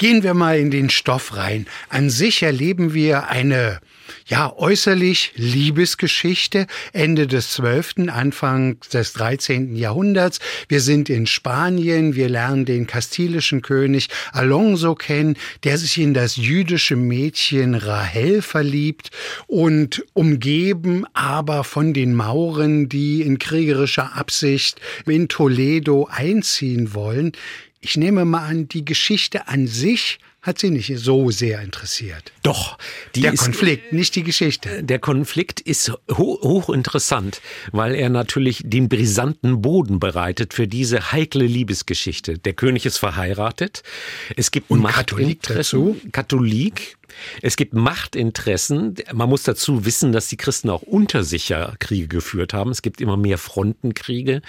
Gehen 0.00 0.22
wir 0.22 0.32
mal 0.32 0.58
in 0.58 0.70
den 0.70 0.88
Stoff 0.88 1.36
rein. 1.36 1.66
An 1.90 2.08
sich 2.08 2.42
erleben 2.42 2.94
wir 2.94 3.28
eine 3.28 3.80
ja, 4.26 4.50
äußerlich 4.56 5.32
Liebesgeschichte, 5.36 6.66
Ende 6.94 7.26
des 7.26 7.50
12., 7.50 8.08
Anfang 8.08 8.78
des 8.94 9.12
13. 9.12 9.76
Jahrhunderts. 9.76 10.38
Wir 10.68 10.80
sind 10.80 11.10
in 11.10 11.26
Spanien, 11.26 12.14
wir 12.14 12.30
lernen 12.30 12.64
den 12.64 12.86
kastilischen 12.86 13.60
König 13.60 14.08
Alonso 14.32 14.94
kennen, 14.94 15.36
der 15.64 15.76
sich 15.76 15.98
in 15.98 16.14
das 16.14 16.36
jüdische 16.36 16.96
Mädchen 16.96 17.74
Rahel 17.74 18.40
verliebt 18.40 19.10
und 19.48 20.02
umgeben 20.14 21.04
aber 21.12 21.62
von 21.62 21.92
den 21.92 22.14
Mauren, 22.14 22.88
die 22.88 23.20
in 23.20 23.38
kriegerischer 23.38 24.16
Absicht 24.16 24.80
in 25.04 25.28
Toledo 25.28 26.08
einziehen 26.10 26.94
wollen. 26.94 27.32
Ich 27.82 27.96
nehme 27.96 28.26
mal 28.26 28.46
an, 28.46 28.68
die 28.68 28.84
Geschichte 28.84 29.48
an 29.48 29.66
sich 29.66 30.18
hat 30.42 30.58
sie 30.58 30.70
nicht 30.70 30.92
so 30.98 31.30
sehr 31.30 31.60
interessiert. 31.62 32.32
Doch. 32.42 32.78
der 33.14 33.32
ist, 33.32 33.42
Konflikt, 33.42 33.92
nicht 33.92 34.14
die 34.16 34.22
Geschichte. 34.22 34.82
Der 34.82 34.98
Konflikt 34.98 35.60
ist 35.60 35.90
ho 36.10 36.38
hochinteressant, 36.42 37.40
weil 37.72 37.94
er 37.94 38.08
natürlich 38.08 38.62
den 38.64 38.88
brisanten 38.88 39.62
Boden 39.62 39.98
bereitet 39.98 40.52
für 40.52 40.66
diese 40.66 41.12
heikle 41.12 41.44
Liebesgeschichte. 41.44 42.38
Der 42.38 42.52
König 42.52 42.84
ist 42.84 42.98
verheiratet. 42.98 43.82
Es 44.36 44.50
gibt 44.50 44.70
Und 44.70 44.82
Katholik 44.84 45.42
dazu. 45.42 45.98
Katholik, 46.12 46.96
es 47.42 47.56
gibt 47.56 47.74
Machtinteressen. 47.74 48.94
Man 49.12 49.28
muss 49.28 49.42
dazu 49.42 49.84
wissen, 49.84 50.12
dass 50.12 50.28
die 50.28 50.36
Christen 50.36 50.70
auch 50.70 50.82
unter 50.82 51.24
sich 51.24 51.48
ja 51.48 51.74
Kriege 51.78 52.08
geführt 52.08 52.52
haben. 52.52 52.70
Es 52.70 52.82
gibt 52.82 53.00
immer 53.00 53.16
mehr 53.16 53.38
Frontenkriege. 53.38 54.42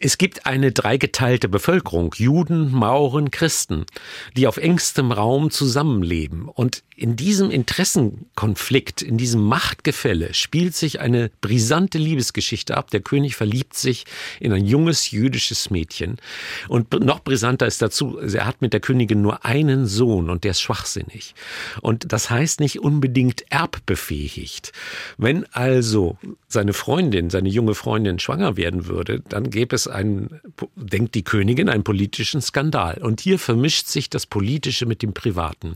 Es 0.00 0.18
gibt 0.18 0.46
eine 0.46 0.72
dreigeteilte 0.72 1.48
Bevölkerung, 1.48 2.14
Juden, 2.16 2.70
Mauren, 2.72 3.30
Christen, 3.30 3.84
die 4.36 4.46
auf 4.46 4.56
engstem 4.56 5.12
Raum 5.12 5.50
zusammenleben. 5.50 6.48
Und 6.48 6.82
in 6.96 7.16
diesem 7.16 7.50
Interessenkonflikt, 7.50 9.02
in 9.02 9.18
diesem 9.18 9.42
Machtgefälle 9.42 10.32
spielt 10.32 10.76
sich 10.76 11.00
eine 11.00 11.30
brisante 11.40 11.98
Liebesgeschichte 11.98 12.76
ab. 12.76 12.90
Der 12.90 13.00
König 13.00 13.34
verliebt 13.34 13.74
sich 13.74 14.04
in 14.38 14.52
ein 14.52 14.64
junges 14.64 15.10
jüdisches 15.10 15.70
Mädchen. 15.70 16.16
Und 16.68 16.92
noch 17.04 17.20
brisanter 17.20 17.66
ist 17.66 17.82
dazu, 17.82 18.18
er 18.18 18.46
hat 18.46 18.62
mit 18.62 18.72
der 18.72 18.80
Königin 18.80 19.22
nur 19.22 19.44
einen 19.44 19.86
Sohn 19.86 20.30
und 20.30 20.44
der 20.44 20.52
ist 20.52 20.60
schwachsinnig. 20.60 21.34
Und 21.80 22.12
das 22.12 22.30
heißt 22.30 22.60
nicht 22.60 22.80
unbedingt 22.80 23.44
erbbefähigt. 23.50 24.72
Wenn 25.18 25.46
also 25.52 26.16
seine 26.46 26.72
Freundin, 26.72 27.30
seine 27.30 27.48
junge 27.48 27.74
Freundin 27.74 28.20
schwanger 28.20 28.56
werden 28.56 28.86
würde, 28.86 29.20
dann 29.28 29.50
gäbe 29.50 29.74
es 29.74 29.88
einen, 29.88 30.40
denkt 30.76 31.14
die 31.16 31.24
Königin, 31.24 31.68
einen 31.68 31.84
politischen 31.84 32.40
Skandal. 32.40 32.98
Und 33.02 33.20
hier 33.20 33.38
vermischt 33.40 33.88
sich 33.88 34.10
das 34.10 34.26
Politische 34.26 34.86
mit 34.86 35.02
dem 35.02 35.12
Privaten, 35.12 35.74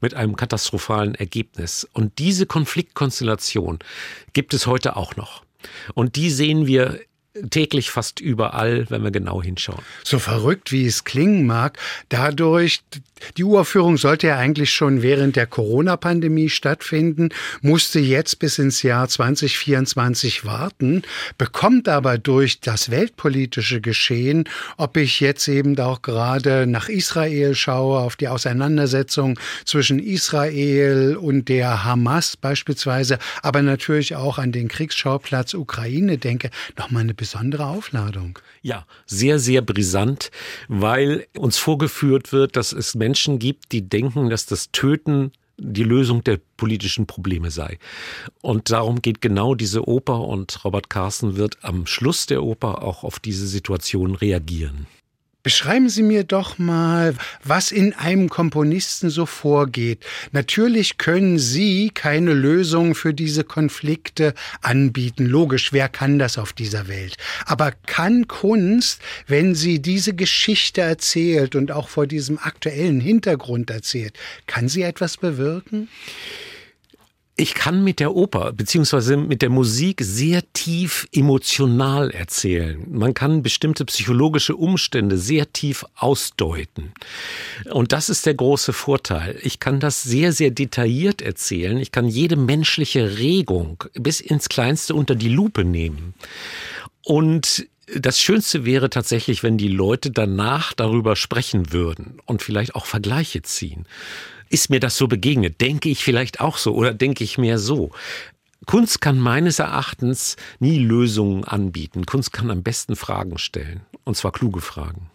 mit 0.00 0.12
einem 0.12 0.36
katastrophalen 0.58 1.14
Ergebnis. 1.14 1.88
Und 1.92 2.18
diese 2.18 2.44
Konfliktkonstellation 2.44 3.78
gibt 4.32 4.54
es 4.54 4.66
heute 4.66 4.96
auch 4.96 5.14
noch. 5.14 5.44
Und 5.94 6.16
die 6.16 6.30
sehen 6.30 6.66
wir 6.66 7.00
täglich 7.50 7.90
fast 7.90 8.20
überall, 8.20 8.86
wenn 8.88 9.02
wir 9.02 9.10
genau 9.10 9.42
hinschauen. 9.42 9.82
So 10.04 10.18
verrückt, 10.18 10.72
wie 10.72 10.86
es 10.86 11.04
klingen 11.04 11.46
mag, 11.46 11.78
dadurch, 12.08 12.80
die 13.36 13.44
Uraufführung 13.44 13.96
sollte 13.96 14.28
ja 14.28 14.36
eigentlich 14.36 14.70
schon 14.72 15.02
während 15.02 15.36
der 15.36 15.46
Corona-Pandemie 15.46 16.48
stattfinden, 16.48 17.30
musste 17.60 17.98
jetzt 17.98 18.38
bis 18.38 18.58
ins 18.58 18.82
Jahr 18.82 19.08
2024 19.08 20.44
warten, 20.44 21.02
bekommt 21.36 21.88
aber 21.88 22.18
durch 22.18 22.60
das 22.60 22.90
weltpolitische 22.90 23.80
Geschehen, 23.80 24.44
ob 24.76 24.96
ich 24.96 25.20
jetzt 25.20 25.48
eben 25.48 25.78
auch 25.78 26.02
gerade 26.02 26.66
nach 26.66 26.88
Israel 26.88 27.54
schaue, 27.54 28.00
auf 28.00 28.16
die 28.16 28.28
Auseinandersetzung 28.28 29.38
zwischen 29.64 29.98
Israel 29.98 31.16
und 31.16 31.48
der 31.48 31.84
Hamas 31.84 32.36
beispielsweise, 32.36 33.18
aber 33.42 33.62
natürlich 33.62 34.14
auch 34.14 34.38
an 34.38 34.52
den 34.52 34.68
Kriegsschauplatz 34.68 35.54
Ukraine 35.54 36.18
denke, 36.18 36.50
nochmal 36.76 37.02
eine 37.02 37.14
besondere 37.18 37.66
Aufladung. 37.66 38.38
Ja, 38.62 38.86
sehr, 39.04 39.38
sehr 39.38 39.60
brisant, 39.60 40.30
weil 40.68 41.26
uns 41.36 41.58
vorgeführt 41.58 42.32
wird, 42.32 42.56
dass 42.56 42.72
es 42.72 42.94
Menschen 42.94 43.38
gibt, 43.38 43.72
die 43.72 43.86
denken, 43.86 44.30
dass 44.30 44.46
das 44.46 44.72
Töten 44.72 45.32
die 45.58 45.82
Lösung 45.82 46.24
der 46.24 46.38
politischen 46.56 47.06
Probleme 47.06 47.50
sei. 47.50 47.78
Und 48.40 48.70
darum 48.70 49.02
geht 49.02 49.20
genau 49.20 49.54
diese 49.54 49.86
Oper 49.86 50.20
und 50.20 50.64
Robert 50.64 50.88
Carson 50.88 51.36
wird 51.36 51.58
am 51.62 51.84
Schluss 51.86 52.26
der 52.26 52.42
Oper 52.42 52.82
auch 52.82 53.04
auf 53.04 53.18
diese 53.18 53.46
Situation 53.46 54.14
reagieren. 54.14 54.86
Beschreiben 55.44 55.88
Sie 55.88 56.02
mir 56.02 56.24
doch 56.24 56.58
mal, 56.58 57.14
was 57.44 57.70
in 57.70 57.94
einem 57.94 58.28
Komponisten 58.28 59.08
so 59.08 59.24
vorgeht. 59.24 60.04
Natürlich 60.32 60.98
können 60.98 61.38
Sie 61.38 61.90
keine 61.90 62.34
Lösung 62.34 62.96
für 62.96 63.14
diese 63.14 63.44
Konflikte 63.44 64.34
anbieten. 64.62 65.26
Logisch, 65.26 65.72
wer 65.72 65.88
kann 65.88 66.18
das 66.18 66.38
auf 66.38 66.52
dieser 66.52 66.88
Welt? 66.88 67.16
Aber 67.46 67.72
kann 67.86 68.26
Kunst, 68.26 69.00
wenn 69.28 69.54
sie 69.54 69.80
diese 69.80 70.12
Geschichte 70.12 70.80
erzählt 70.80 71.54
und 71.54 71.70
auch 71.70 71.88
vor 71.88 72.08
diesem 72.08 72.38
aktuellen 72.38 73.00
Hintergrund 73.00 73.70
erzählt, 73.70 74.18
kann 74.48 74.68
sie 74.68 74.82
etwas 74.82 75.16
bewirken? 75.16 75.88
Ich 77.40 77.54
kann 77.54 77.84
mit 77.84 78.00
der 78.00 78.16
Oper 78.16 78.52
beziehungsweise 78.52 79.16
mit 79.16 79.42
der 79.42 79.48
Musik 79.48 80.00
sehr 80.02 80.42
tief 80.52 81.06
emotional 81.12 82.10
erzählen. 82.10 82.84
Man 82.90 83.14
kann 83.14 83.44
bestimmte 83.44 83.84
psychologische 83.84 84.56
Umstände 84.56 85.16
sehr 85.16 85.52
tief 85.52 85.84
ausdeuten. 85.94 86.92
Und 87.70 87.92
das 87.92 88.08
ist 88.08 88.26
der 88.26 88.34
große 88.34 88.72
Vorteil. 88.72 89.38
Ich 89.40 89.60
kann 89.60 89.78
das 89.78 90.02
sehr, 90.02 90.32
sehr 90.32 90.50
detailliert 90.50 91.22
erzählen. 91.22 91.78
Ich 91.78 91.92
kann 91.92 92.08
jede 92.08 92.34
menschliche 92.34 93.18
Regung 93.18 93.84
bis 93.94 94.20
ins 94.20 94.48
Kleinste 94.48 94.96
unter 94.96 95.14
die 95.14 95.28
Lupe 95.28 95.64
nehmen. 95.64 96.14
Und 97.04 97.68
das 97.94 98.20
Schönste 98.20 98.64
wäre 98.66 98.90
tatsächlich, 98.90 99.44
wenn 99.44 99.56
die 99.56 99.68
Leute 99.68 100.10
danach 100.10 100.72
darüber 100.72 101.14
sprechen 101.14 101.72
würden 101.72 102.18
und 102.26 102.42
vielleicht 102.42 102.74
auch 102.74 102.84
Vergleiche 102.84 103.42
ziehen. 103.42 103.86
Ist 104.50 104.70
mir 104.70 104.80
das 104.80 104.96
so 104.96 105.08
begegnet? 105.08 105.60
Denke 105.60 105.88
ich 105.88 106.04
vielleicht 106.04 106.40
auch 106.40 106.56
so 106.56 106.74
oder 106.74 106.94
denke 106.94 107.24
ich 107.24 107.38
mehr 107.38 107.58
so? 107.58 107.90
Kunst 108.66 109.00
kann 109.00 109.18
meines 109.18 109.58
Erachtens 109.58 110.36
nie 110.58 110.78
Lösungen 110.78 111.44
anbieten. 111.44 112.06
Kunst 112.06 112.32
kann 112.32 112.50
am 112.50 112.62
besten 112.62 112.96
Fragen 112.96 113.38
stellen. 113.38 113.80
Und 114.04 114.16
zwar 114.16 114.32
kluge 114.32 114.60
Fragen 114.60 115.10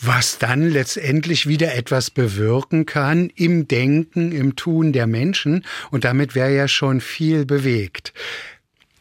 was 0.00 0.38
dann 0.38 0.68
letztendlich 0.68 1.46
wieder 1.46 1.74
etwas 1.74 2.10
bewirken 2.10 2.86
kann 2.86 3.30
im 3.34 3.68
Denken, 3.68 4.32
im 4.32 4.56
Tun 4.56 4.92
der 4.92 5.06
Menschen. 5.06 5.64
Und 5.90 6.04
damit 6.04 6.34
wäre 6.34 6.54
ja 6.54 6.68
schon 6.68 7.00
viel 7.00 7.44
bewegt. 7.44 8.12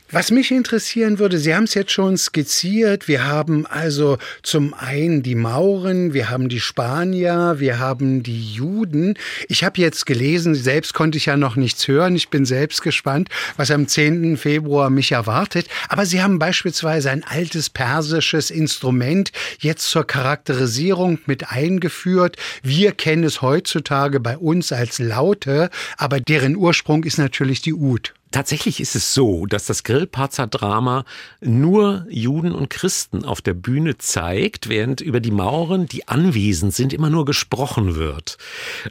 Was 0.10 0.32
mich 0.32 0.52
interessieren 0.52 1.20
würde, 1.20 1.38
Sie 1.38 1.54
haben 1.54 1.66
es 1.66 1.74
jetzt 1.74 1.92
schon 1.92 2.16
skizziert, 2.16 3.10
wir 3.10 3.26
haben 3.26 3.66
also 3.66 4.18
zum 4.42 4.74
einen 4.74 5.22
die 5.22 5.36
Mauren, 5.36 6.14
wir 6.14 6.30
haben 6.30 6.48
die 6.48 6.62
Spanier, 6.62 7.56
wir 7.58 7.80
haben 7.80 8.24
die 8.24 8.54
Juden. 8.54 9.16
Ich 9.50 9.66
habe 9.66 9.82
jetzt 9.82 10.06
gelesen, 10.06 10.56
selbst 10.56 10.94
konnte 10.94 11.18
ich 11.18 11.26
ja 11.26 11.36
noch 11.36 11.58
nichts 11.58 11.90
hören, 11.90 12.16
ich 12.16 12.30
bin 12.30 12.46
selbst 12.46 12.84
gespannt, 12.84 13.28
was 13.58 13.70
am 13.70 13.86
10. 13.86 14.38
Februar 14.38 14.90
mich 14.90 15.12
erwartet, 15.12 15.68
aber 15.90 16.06
Sie 16.06 16.24
haben 16.24 16.40
beispielsweise 16.40 17.12
ein 17.12 17.26
altes 17.26 17.70
persisches 17.70 18.50
Instrument 18.50 19.34
jetzt 19.60 19.90
zur 19.90 20.08
Charakterisierung 20.08 21.20
mit 21.26 21.52
eingeführt. 21.52 22.38
Wir 22.64 22.94
kennen 22.94 23.26
es 23.26 23.42
heutzutage 23.42 24.22
bei 24.22 24.38
uns 24.38 24.72
als 24.72 25.00
Laute, 25.00 25.70
aber 25.98 26.22
deren 26.22 26.56
Ursprung 26.56 27.04
ist 27.04 27.18
natürlich 27.18 27.62
die 27.62 27.74
Ud. 27.74 28.14
Tatsächlich 28.38 28.80
ist 28.80 28.96
es 28.96 29.16
so, 29.16 29.48
dass 29.48 29.66
das 29.66 29.82
Grillparzer 29.84 30.46
Drama 30.46 31.06
nur 31.42 32.06
Juden 32.08 32.52
und 32.52 32.70
Christen 32.70 33.26
auf 33.26 33.42
der 33.42 33.56
Bühne 33.56 33.98
zeigt, 33.98 34.70
während 34.70 35.02
über 35.02 35.20
die 35.20 35.32
Mauren, 35.32 35.88
die 35.88 36.08
anwesend 36.08 36.76
sind, 36.76 36.94
immer 36.94 37.10
nur 37.10 37.26
gesprochen 37.26 37.96
wird. 37.96 38.38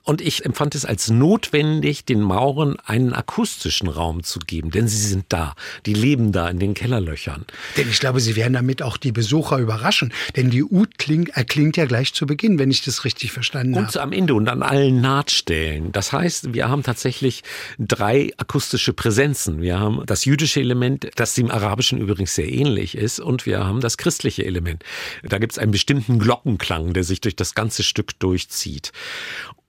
Und 0.03 0.21
ich 0.21 0.45
empfand 0.45 0.75
es 0.75 0.85
als 0.85 1.11
notwendig, 1.11 2.05
den 2.05 2.23
Mauren 2.23 2.75
einen 2.87 3.13
akustischen 3.13 3.87
Raum 3.87 4.25
zu 4.25 4.41
geben, 4.41 4.73
denn 4.73 4.89
sie 4.89 4.97
sind 4.97 5.27
da, 5.29 5.55
die 5.87 5.95
leben 5.95 6.33
da 6.33 6.49
in 6.49 6.59
den 6.59 6.75
Kellerlöchern. 6.75 7.45
Denn 7.77 7.89
ich 7.89 8.01
glaube, 8.01 8.19
sie 8.19 8.35
werden 8.35 8.55
damit 8.55 8.83
auch 8.83 8.97
die 8.97 9.13
Besucher 9.13 9.59
überraschen, 9.59 10.13
denn 10.35 10.51
die 10.51 10.65
Ud 10.65 10.99
klingt, 10.99 11.29
erklingt 11.37 11.77
ja 11.77 11.85
gleich 11.85 12.13
zu 12.15 12.27
Beginn, 12.27 12.59
wenn 12.59 12.73
ich 12.73 12.83
das 12.83 13.05
richtig 13.05 13.31
verstanden 13.31 13.77
habe. 13.77 13.87
Und 13.87 13.97
am 13.97 14.11
Ende 14.11 14.35
und 14.35 14.49
an 14.49 14.65
allen 14.65 15.01
Nahtstellen. 15.01 15.93
Das 15.93 16.13
heißt, 16.13 16.53
wir 16.53 16.69
haben 16.69 16.83
tatsächlich 16.83 17.45
drei 17.79 18.33
akustische 18.39 18.93
Präsenzen 18.93 19.36
Grenzen. 19.37 19.61
Wir 19.61 19.79
haben 19.79 20.03
das 20.07 20.25
jüdische 20.25 20.61
Element, 20.61 21.11
das 21.17 21.35
dem 21.35 21.51
arabischen 21.51 21.99
übrigens 21.99 22.35
sehr 22.35 22.51
ähnlich 22.51 22.97
ist, 22.97 23.21
und 23.21 23.45
wir 23.47 23.65
haben 23.65 23.81
das 23.81 23.99
christliche 23.99 24.45
Element. 24.45 24.83
Da 25.23 25.39
gibt 25.39 25.53
es 25.53 25.59
einen 25.59 25.73
bestimmten 25.73 26.19
Glockenklang, 26.19 26.95
der 26.95 27.05
sich 27.05 27.21
durch 27.21 27.37
das 27.37 27.55
ganze 27.55 27.83
Stück 27.83 28.19
durchzieht. 28.19 28.93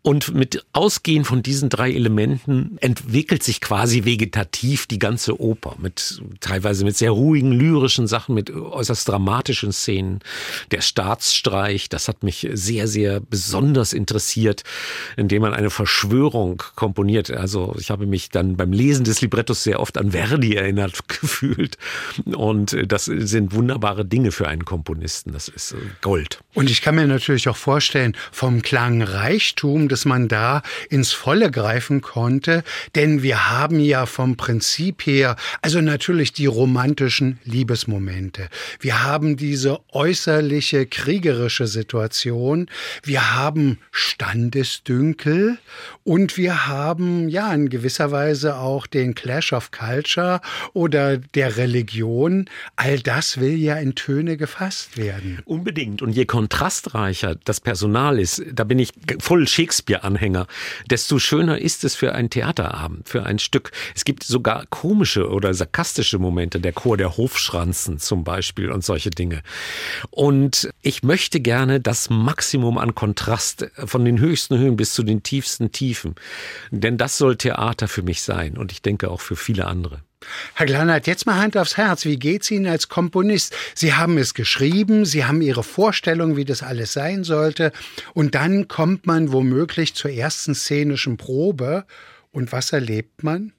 Und 0.07 0.33
mit 0.33 0.63
Ausgehen 0.71 1.25
von 1.25 1.43
diesen 1.43 1.67
drei 1.67 1.91
Elementen 1.91 2.77
entwickelt 2.79 3.43
sich 3.43 3.59
quasi 3.59 4.05
vegetativ 4.05 4.87
die 4.87 4.99
ganze 4.99 5.41
Oper 5.41 5.75
mit 5.79 6.21
teilweise 6.39 6.85
mit 6.85 6.95
sehr 6.95 7.11
ruhigen 7.11 7.51
lyrischen 7.51 8.07
Sachen, 8.07 8.33
mit 8.33 8.49
äußerst 8.49 9.05
dramatischen 9.09 9.73
Szenen. 9.73 10.19
Der 10.71 10.79
Staatsstreich, 10.79 11.89
das 11.89 12.07
hat 12.07 12.23
mich 12.23 12.47
sehr, 12.53 12.87
sehr 12.87 13.19
besonders 13.19 13.91
interessiert, 13.91 14.63
indem 15.17 15.41
man 15.41 15.53
eine 15.53 15.69
Verschwörung 15.69 16.63
komponiert. 16.75 17.29
Also 17.29 17.75
ich 17.77 17.91
habe 17.91 18.05
mich 18.05 18.29
dann 18.29 18.55
beim 18.55 18.71
Lesen 18.71 19.03
des 19.03 19.19
Librettos 19.19 19.65
sehr 19.65 19.81
oft 19.81 19.97
an 19.97 20.11
Verdi 20.11 20.55
erinnert 20.55 21.09
gefühlt. 21.09 21.77
Und 22.23 22.77
das 22.87 23.03
sind 23.03 23.53
wunderbare 23.53 24.05
Dinge 24.05 24.31
für 24.31 24.47
einen 24.47 24.63
Komponisten. 24.63 25.33
Das 25.33 25.49
ist 25.49 25.75
Gold. 25.99 26.39
Und 26.53 26.69
ich 26.69 26.81
kann 26.81 26.95
mir 26.95 27.07
natürlich 27.07 27.49
auch 27.49 27.57
vorstellen, 27.57 28.15
vom 28.31 28.61
Klangreichtum, 28.61 29.89
dass 29.97 30.05
man 30.05 30.27
da 30.27 30.61
ins 30.91 31.11
Volle 31.11 31.49
greifen 31.49 32.01
konnte, 32.01 32.63
denn 32.93 33.23
wir 33.23 33.49
haben 33.49 33.79
ja 33.79 34.05
vom 34.05 34.37
Prinzip 34.37 35.07
her, 35.07 35.35
also 35.63 35.81
natürlich 35.81 36.33
die 36.33 36.45
romantischen 36.45 37.39
Liebesmomente. 37.43 38.47
Wir 38.79 39.03
haben 39.03 39.37
diese 39.37 39.79
äußerliche 39.91 40.85
kriegerische 40.85 41.65
Situation. 41.65 42.67
Wir 43.01 43.33
haben 43.33 43.79
Standesdünkel 43.89 45.57
und 46.03 46.37
wir 46.37 46.67
haben 46.67 47.27
ja 47.27 47.51
in 47.51 47.67
gewisser 47.67 48.11
Weise 48.11 48.57
auch 48.57 48.85
den 48.85 49.15
Clash 49.15 49.51
of 49.51 49.71
Culture 49.71 50.41
oder 50.73 51.17
der 51.17 51.57
Religion. 51.57 52.47
All 52.75 52.99
das 52.99 53.39
will 53.39 53.57
ja 53.57 53.77
in 53.77 53.95
Töne 53.95 54.37
gefasst 54.37 54.95
werden. 54.95 55.39
Unbedingt. 55.45 56.03
Und 56.03 56.11
je 56.11 56.25
kontrastreicher 56.25 57.33
das 57.45 57.59
Personal 57.61 58.19
ist, 58.19 58.43
da 58.53 58.63
bin 58.63 58.77
ich 58.77 58.91
voll 59.17 59.47
Shakespeare-Anhänger, 59.87 60.47
desto 60.89 61.19
schöner 61.19 61.59
ist 61.59 61.83
es 61.83 61.95
für 61.95 62.13
einen 62.13 62.29
Theaterabend, 62.29 63.07
für 63.07 63.25
ein 63.25 63.39
Stück. 63.39 63.71
Es 63.95 64.05
gibt 64.05 64.23
sogar 64.23 64.65
komische 64.69 65.29
oder 65.29 65.53
sarkastische 65.53 66.19
Momente, 66.19 66.59
der 66.59 66.73
Chor 66.73 66.97
der 66.97 67.17
Hofschranzen 67.17 67.99
zum 67.99 68.23
Beispiel 68.23 68.71
und 68.71 68.83
solche 68.83 69.09
Dinge. 69.09 69.41
Und 70.11 70.69
ich 70.81 71.03
möchte 71.03 71.39
gerne 71.39 71.79
das 71.79 72.09
Maximum 72.09 72.77
an 72.77 72.95
Kontrast 72.95 73.69
von 73.85 74.03
den 74.05 74.19
höchsten 74.19 74.57
Höhen 74.57 74.75
bis 74.75 74.93
zu 74.93 75.03
den 75.03 75.23
tiefsten 75.23 75.71
Tiefen. 75.71 76.15
Denn 76.71 76.97
das 76.97 77.17
soll 77.17 77.37
Theater 77.37 77.87
für 77.87 78.03
mich 78.03 78.21
sein 78.21 78.57
und 78.57 78.71
ich 78.71 78.81
denke 78.81 79.09
auch 79.09 79.21
für 79.21 79.35
viele 79.35 79.65
andere. 79.65 80.01
Herr 80.55 80.65
Glannert, 80.65 81.05
jetzt 81.05 81.25
mal 81.25 81.35
Hand 81.35 81.55
aufs 81.57 81.77
Herz. 81.77 82.05
Wie 82.05 82.17
geht's 82.17 82.49
Ihnen 82.49 82.65
als 82.67 82.89
Komponist? 82.89 83.55
Sie 83.75 83.93
haben 83.93 84.17
es 84.17 84.33
geschrieben, 84.33 85.05
Sie 85.05 85.25
haben 85.25 85.41
Ihre 85.41 85.63
Vorstellung, 85.63 86.35
wie 86.35 86.45
das 86.45 86.63
alles 86.63 86.93
sein 86.93 87.23
sollte. 87.23 87.71
Und 88.13 88.33
dann 88.33 88.67
kommt 88.67 89.05
man 89.05 89.31
womöglich 89.31 89.93
zur 89.93 90.11
ersten 90.11 90.55
szenischen 90.55 91.17
Probe. 91.17 91.85
Und 92.31 92.51
was 92.51 92.73
erlebt 92.73 93.23
man? 93.23 93.53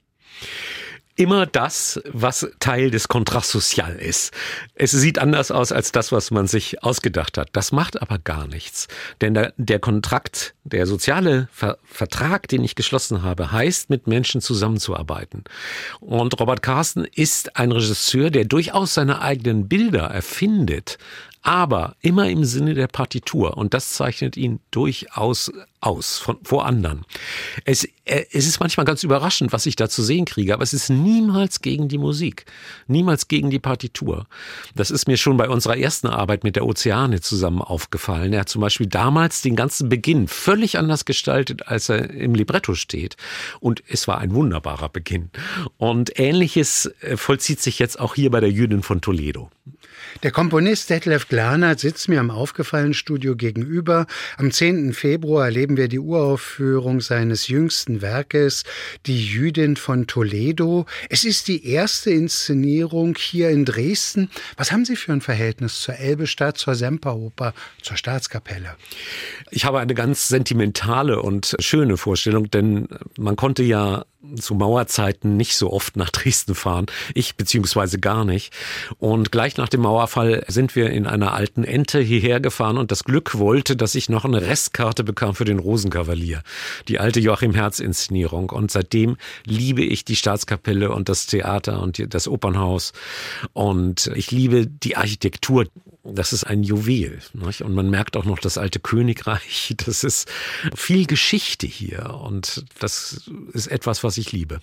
Immer 1.19 1.47
das, 1.47 2.01
was 2.11 2.49
Teil 2.61 2.91
des 2.91 3.09
Contrat 3.09 3.45
Social 3.45 3.97
ist. 3.97 4.33
Es 4.75 4.93
sieht 4.93 5.19
anders 5.19 5.51
aus 5.51 5.73
als 5.73 5.91
das, 5.93 6.13
was 6.13 6.31
man 6.31 6.47
sich 6.47 6.83
ausgedacht 6.83 7.37
hat. 7.37 7.51
Das 7.53 7.73
macht 7.73 8.01
aber 8.01 8.19
gar 8.19 8.47
nichts. 8.47 8.87
Denn 9.21 9.35
der, 9.35 9.53
der 9.57 9.81
Kontrakt, 9.81 10.55
der 10.65 10.87
soziale 10.87 11.49
Ver 11.53 11.79
Vertrag, 11.85 12.47
den 12.49 12.63
ich 12.63 12.77
geschlossen 12.77 13.23
habe, 13.23 13.51
heißt, 13.51 13.91
mit 13.91 14.07
Menschen 14.07 14.41
zusammenzuarbeiten. 14.41 15.43
Und 16.01 16.39
Robert 16.39 16.63
Carsten 16.63 17.05
ist 17.05 17.57
ein 17.57 17.73
Regisseur, 17.73 18.31
der 18.31 18.45
durchaus 18.45 18.95
seine 18.95 19.21
eigenen 19.21 19.69
Bilder 19.69 20.05
erfindet, 20.05 20.99
aber 21.43 21.97
immer 22.01 22.29
im 22.29 22.45
Sinne 22.45 22.75
der 22.75 22.89
Partitur. 22.89 23.57
Und 23.57 23.75
das 23.75 23.91
zeichnet 23.91 24.37
ihn 24.37 24.61
durchaus 24.71 25.51
aus 25.81 26.19
von, 26.19 26.39
vor 26.43 26.67
anderen. 26.67 27.05
Es, 27.65 27.85
äh, 28.05 28.25
es 28.33 28.47
ist 28.47 28.61
manchmal 28.61 28.85
ganz 28.87 29.05
überraschend, 29.05 29.53
was 29.53 29.67
ich 29.67 29.77
da 29.77 29.89
zu 29.89 30.03
sehen 30.03 30.25
kriege, 30.25 30.53
aber 30.55 30.63
es 30.63 30.73
ist 30.73 30.91
niemals 30.91 31.63
gegen 31.63 31.89
die 31.89 31.99
Musik, 31.99 32.47
niemals 32.87 33.29
gegen 33.29 33.51
die 33.51 33.61
Partitur. 33.61 34.27
Das 34.75 34.91
ist 34.91 35.07
mir 35.07 35.17
schon 35.17 35.37
bei 35.37 35.49
unserer 35.49 35.77
ersten 35.77 36.09
Arbeit 36.09 36.43
mit 36.43 36.57
der 36.57 36.67
Ozeane 36.67 37.21
zusammen 37.21 37.63
aufgefallen. 37.63 38.33
Er 38.33 38.41
hat 38.41 38.49
zum 38.49 38.61
Beispiel 38.61 38.89
damals 38.89 39.43
den 39.43 39.55
ganzen 39.55 39.89
Beginn 39.89 40.27
völlig 40.27 40.79
anders 40.79 41.05
gestaltet, 41.05 41.69
als 41.69 41.89
er 41.89 42.11
im 42.11 42.35
Libretto 42.35 42.75
steht. 42.75 43.17
Und 43.61 43.83
es 43.89 44.09
war 44.09 44.19
ein 44.19 44.35
wunderbarer 44.35 44.89
Beginn. 44.89 45.31
Und 45.77 46.19
ähnliches 46.19 46.87
äh, 47.01 47.17
vollzieht 47.17 47.61
sich 47.61 47.79
jetzt 47.79 48.01
auch 48.01 48.15
hier 48.15 48.31
bei 48.31 48.41
der 48.41 48.51
Jüdin 48.51 48.83
von 48.83 49.01
Toledo. 49.01 49.51
Der 50.23 50.31
Komponist 50.31 50.91
Detlef 50.91 51.29
Glanert 51.29 51.81
sitzt 51.81 52.09
mir 52.09 52.21
am 52.21 52.31
Aufgefallen 52.31 52.95
Studio 52.95 53.37
gegenüber. 53.37 54.07
Am 54.37 54.51
10. 54.51 54.93
Februar 54.93 55.47
erleben 55.47 55.77
wir 55.77 55.89
die 55.89 55.99
Uraufführung 55.99 57.01
seines 57.01 57.49
jüngsten 57.49 58.03
Werkes, 58.03 58.65
Die 59.07 59.25
Jüdin 59.25 59.77
von 59.77 60.07
Toledo. 60.07 60.87
Es 61.09 61.25
ist 61.25 61.49
die 61.49 61.67
erste 61.67 62.11
Inszenierung 62.11 63.17
hier 63.17 63.51
in 63.51 63.65
Dresden. 63.65 64.31
Was 64.57 64.73
haben 64.73 64.85
Sie 64.85 64.97
für 64.97 65.13
ein 65.13 65.21
Verhältnis 65.21 65.81
zur 65.81 65.97
Elbestadt, 65.97 66.59
zur 66.59 66.75
Semperoper, 66.75 67.55
zur 67.83 67.97
Staatskapelle? 67.97 68.77
Ich 69.51 69.65
habe 69.65 69.79
eine 69.79 69.95
ganz 69.95 70.29
sentimentale 70.29 71.23
und 71.23 71.57
schöne 71.59 71.97
Vorstellung, 71.97 72.51
denn 72.51 72.89
man 73.17 73.37
konnte 73.37 73.63
ja 73.63 74.05
zu 74.37 74.55
Mauerzeiten 74.55 75.37
nicht 75.37 75.57
so 75.57 75.73
oft 75.73 75.97
nach 75.97 76.11
Dresden 76.11 76.57
fahren. 76.57 76.87
Ich 77.15 77.37
beziehungsweise 77.37 78.01
gar 78.01 78.25
nicht. 78.25 78.53
Und 78.99 79.31
gleich 79.31 79.57
nach 79.57 79.69
dem 79.69 79.83
Mauerfall 79.83 80.45
sind 80.49 80.75
wir 80.75 80.91
in 80.91 81.07
einer 81.07 81.35
alten 81.35 81.63
Ente 81.63 82.01
hierher 82.01 82.41
gefahren 82.41 82.79
und 82.79 82.91
das 82.91 83.05
Glück 83.05 83.39
wollte, 83.39 83.77
dass 83.77 83.95
ich 83.95 84.09
noch 84.09 84.25
eine 84.25 84.43
Restkarte 84.43 85.05
bekam 85.05 85.37
für 85.37 85.45
den 85.45 85.61
Rosenkavalier. 85.61 86.43
Die 86.89 86.99
alte 86.99 87.21
Joachim 87.21 87.55
Herz 87.55 87.79
Inszenierung. 87.79 88.51
Und 88.51 88.73
seitdem 88.73 89.17
liebe 89.45 89.83
ich 89.83 90.05
die 90.05 90.17
Staatskapelle 90.17 90.91
und 90.91 91.09
das 91.09 91.27
Theater 91.27 91.81
und 91.81 92.03
das 92.13 92.27
Opernhaus. 92.27 92.93
Und 93.53 94.11
ich 94.17 94.33
liebe 94.33 94.67
die 94.67 94.97
Architektur 94.97 95.67
das 96.13 96.33
ist 96.33 96.45
ein 96.45 96.63
Juwel. 96.63 97.19
Nicht? 97.33 97.63
Und 97.63 97.75
man 97.75 97.91
merkt 97.91 98.17
auch 98.17 98.25
noch 98.25 98.39
das 98.39 98.59
alte 98.59 98.81
Königreich. 98.81 99.75
Das 99.87 100.05
ist 100.05 100.29
viel 100.75 101.07
Geschichte 101.07 101.67
hier. 101.67 102.15
Und 102.23 102.65
das 102.81 103.31
ist 103.53 103.69
etwas, 103.69 104.05
was 104.05 104.19
ich 104.19 104.33
liebe. 104.33 104.61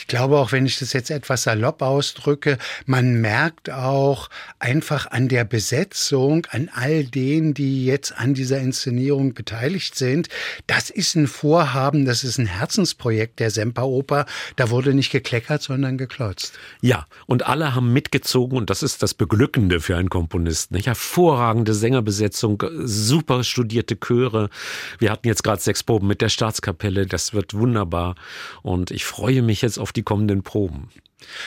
Ich 0.00 0.06
glaube 0.06 0.38
auch, 0.38 0.50
wenn 0.52 0.64
ich 0.64 0.78
das 0.78 0.94
jetzt 0.94 1.10
etwas 1.10 1.42
salopp 1.42 1.82
ausdrücke, 1.82 2.56
man 2.86 3.20
merkt 3.20 3.70
auch 3.70 4.30
einfach 4.58 5.10
an 5.10 5.28
der 5.28 5.44
Besetzung, 5.44 6.46
an 6.50 6.70
all 6.72 7.04
denen, 7.04 7.52
die 7.52 7.84
jetzt 7.84 8.16
an 8.16 8.32
dieser 8.32 8.60
Inszenierung 8.60 9.34
beteiligt 9.34 9.96
sind, 9.96 10.28
das 10.66 10.88
ist 10.88 11.16
ein 11.16 11.26
Vorhaben, 11.26 12.06
das 12.06 12.24
ist 12.24 12.38
ein 12.38 12.46
Herzensprojekt 12.46 13.40
der 13.40 13.50
Semperoper. 13.50 14.24
Da 14.56 14.70
wurde 14.70 14.94
nicht 14.94 15.12
gekleckert, 15.12 15.62
sondern 15.62 15.98
geklotzt. 15.98 16.54
Ja, 16.80 17.06
und 17.26 17.46
alle 17.46 17.74
haben 17.74 17.92
mitgezogen 17.92 18.56
und 18.56 18.70
das 18.70 18.82
ist 18.82 19.02
das 19.02 19.12
Beglückende 19.12 19.80
für 19.80 19.98
einen 19.98 20.08
Komponisten. 20.08 20.76
Nicht? 20.76 20.86
Hervorragende 20.86 21.74
Sängerbesetzung, 21.74 22.62
super 22.84 23.44
studierte 23.44 23.96
Chöre. 23.96 24.48
Wir 24.98 25.10
hatten 25.10 25.28
jetzt 25.28 25.42
gerade 25.42 25.60
sechs 25.60 25.82
Proben 25.82 26.06
mit 26.06 26.22
der 26.22 26.30
Staatskapelle. 26.30 27.06
Das 27.06 27.34
wird 27.34 27.52
wunderbar 27.52 28.14
und 28.62 28.90
ich 28.90 29.04
freue 29.04 29.39
freue 29.40 29.46
mich 29.46 29.62
jetzt 29.62 29.78
auf 29.78 29.94
die 29.94 30.02
kommenden 30.02 30.42
Proben. 30.42 30.90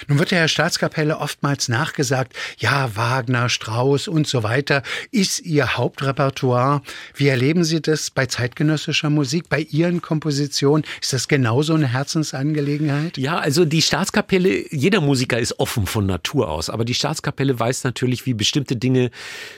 Nun 0.08 0.20
wird 0.20 0.32
der 0.32 0.40
Herr 0.40 0.48
Staatskapelle 0.48 1.18
oftmals 1.18 1.70
nachgesagt, 1.70 2.34
ja, 2.58 2.96
Wagner, 2.96 3.50
Strauss 3.50 4.08
und 4.08 4.28
so 4.28 4.44
weiter 4.44 4.84
ist 5.12 5.40
Ihr 5.42 5.78
Hauptrepertoire. 5.78 6.82
Wie 7.16 7.28
erleben 7.28 7.64
Sie 7.64 7.82
das 7.82 8.12
bei 8.12 8.26
zeitgenössischer 8.26 9.10
Musik, 9.10 9.50
bei 9.50 9.62
Ihren 9.62 10.02
Kompositionen? 10.02 10.86
Ist 11.02 11.14
das 11.14 11.28
genauso 11.28 11.74
eine 11.74 11.88
Herzensangelegenheit? 11.88 13.18
Ja, 13.18 13.40
also 13.40 13.66
die 13.66 13.82
Staatskapelle, 13.82 14.74
jeder 14.74 15.02
Musiker 15.02 15.40
ist 15.40 15.60
offen 15.60 15.86
von 15.86 16.06
Natur 16.06 16.50
aus, 16.50 16.70
aber 16.70 16.86
die 16.86 16.94
Staatskapelle 16.94 17.60
weiß 17.60 17.84
natürlich, 17.84 18.26
wie 18.26 18.34
bestimmte 18.34 18.76
Dinge 18.76 19.12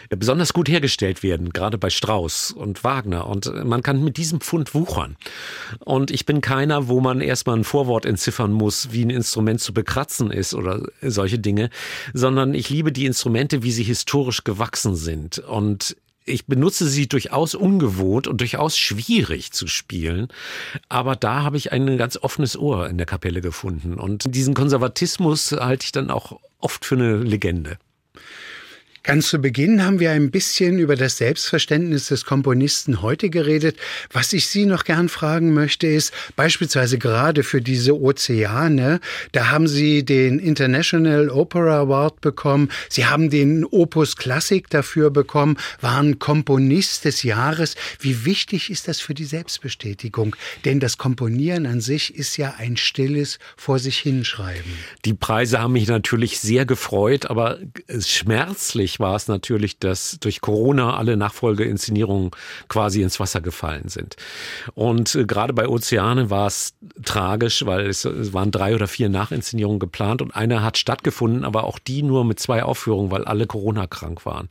besonders 0.10 0.54
gut 0.54 0.69
hergestellt 0.69 1.23
werden, 1.23 1.51
gerade 1.51 1.78
bei 1.78 1.89
Strauss 1.89 2.51
und 2.51 2.84
Wagner. 2.84 3.28
Und 3.28 3.51
man 3.65 3.84
kann 3.84 4.04
mit 4.04 4.17
diesem 4.17 4.41
Pfund 4.41 4.73
wuchern. 4.73 5.15
Und 5.80 6.12
ich 6.12 6.25
bin 6.25 6.41
keiner, 6.41 6.88
wo 6.88 7.01
man 7.01 7.21
erstmal 7.21 7.58
ein 7.58 7.63
Vorwort 7.63 8.06
entziffern 8.06 8.51
muss, 8.51 8.91
wie 8.91 9.04
ein 9.04 9.10
Instrument 9.10 9.60
zu 9.60 9.73
bekratzen 9.73 10.05
Kratzen 10.06 10.30
ist 10.30 10.54
oder 10.54 10.84
solche 11.02 11.39
Dinge, 11.39 11.70
sondern 12.13 12.54
ich 12.54 12.70
liebe 12.70 12.91
die 12.91 13.06
Instrumente, 13.06 13.63
wie 13.63 13.72
sie 13.72 13.84
historisch 13.84 14.44
gewachsen 14.44 14.96
sind. 14.96 15.39
Und 15.39 15.98
ich 16.26 16.46
benutze 16.46 16.88
sie 16.88 17.08
durchaus 17.08 17.56
ungewohnt 17.56 18.28
und 18.28 18.41
durchaus 18.41 18.78
schwierig 18.78 19.52
zu 19.52 19.65
spielen. 19.65 20.28
Aber 20.89 21.15
da 21.15 21.41
habe 21.44 21.58
ich 21.58 21.72
ein 21.72 21.98
ganz 21.98 22.18
offenes 22.18 22.58
Ohr 22.58 22.88
in 22.88 22.98
der 22.98 23.08
Kapelle 23.08 23.41
gefunden. 23.41 23.96
Und 23.96 24.36
diesen 24.36 24.54
Konservatismus 24.54 25.52
halte 25.52 25.86
ich 25.86 25.91
dann 25.91 26.12
auch 26.12 26.39
oft 26.60 26.86
für 26.86 26.96
eine 26.96 27.18
Legende. 27.18 27.78
Ganz 29.06 29.28
zu 29.28 29.38
Beginn 29.38 29.86
haben 29.86 30.00
wir 30.00 30.10
ein 30.10 30.32
bisschen 30.32 30.80
über 30.80 30.96
das 30.96 31.18
Selbstverständnis 31.18 32.08
des 32.08 32.26
Komponisten 32.26 33.04
heute 33.04 33.30
geredet. 33.30 33.78
Was 34.12 34.34
ich 34.34 34.48
Sie 34.48 34.65
noch 34.65 34.84
gern 34.84 35.10
fragen 35.10 35.54
möchte, 35.54 35.86
ist 35.86 36.12
beispielsweise 36.36 36.98
gerade 36.98 37.44
für 37.44 37.62
diese 37.62 37.96
Ozeane, 37.96 39.00
da 39.32 39.52
haben 39.52 39.68
Sie 39.68 40.04
den 40.04 40.39
International 40.39 41.30
Opera 41.30 41.82
Award 41.82 42.20
bekommen, 42.22 42.70
Sie 42.89 43.06
haben 43.06 43.30
den 43.30 43.63
Opus 43.63 44.15
Classic 44.18 44.68
dafür 44.72 45.12
bekommen, 45.12 45.58
waren 45.82 46.18
Komponist 46.18 47.06
des 47.06 47.22
Jahres. 47.22 47.76
Wie 48.00 48.26
wichtig 48.26 48.72
ist 48.72 48.88
das 48.88 49.02
für 49.02 49.13
die 49.13 49.26
Selbstbestätigung? 49.26 50.36
Denn 50.65 50.80
das 50.80 50.98
Komponieren 50.98 51.68
an 51.68 51.80
sich 51.80 52.15
ist 52.15 52.38
ja 52.38 52.56
ein 52.58 52.76
stilles 52.76 53.38
Vor 53.56 53.78
sich 53.78 54.00
hinschreiben. 54.00 54.74
Die 55.06 55.13
Preise 55.13 55.60
haben 55.60 55.74
mich 55.74 55.88
natürlich 55.88 56.39
sehr 56.39 56.65
gefreut, 56.65 57.28
aber 57.28 57.60
schmerzlich 58.00 58.94
Wichtig 58.95 58.99
war 59.01 59.15
es 59.15 59.27
natürlich, 59.27 59.77
dass 59.79 60.17
durch 60.21 60.39
Corona 60.39 60.95
alle 60.95 61.17
Nachfolgeinszenierungen 61.17 62.31
quasi 62.69 63.01
ins 63.01 63.19
Wasser 63.19 63.41
gefallen 63.41 63.89
sind. 63.89 64.15
Und 64.73 65.15
äh, 65.15 65.25
gerade 65.25 65.53
bei 65.53 65.67
Ozeane 65.67 66.29
war 66.29 66.47
es 66.47 66.75
tragisch, 67.03 67.65
weil 67.65 67.88
es, 67.88 68.05
es 68.05 68.31
waren 68.34 68.51
drei 68.51 68.73
oder 68.73 68.88
vier 68.88 69.10
Nachinszenierungen 69.10 69.79
geplant 69.79 70.21
und 70.21 70.34
eine 70.34 70.63
hat 70.63 70.77
stattgefunden, 70.77 71.43
aber 71.43 71.65
auch 71.65 71.77
die 71.79 72.03
nur 72.03 72.23
mit 72.23 72.39
zwei 72.39 72.63
Aufführungen, 72.63 73.12
weil 73.12 73.25
alle 73.25 73.47
Corona 73.47 73.86
krank 73.86 74.25
waren. 74.25 74.47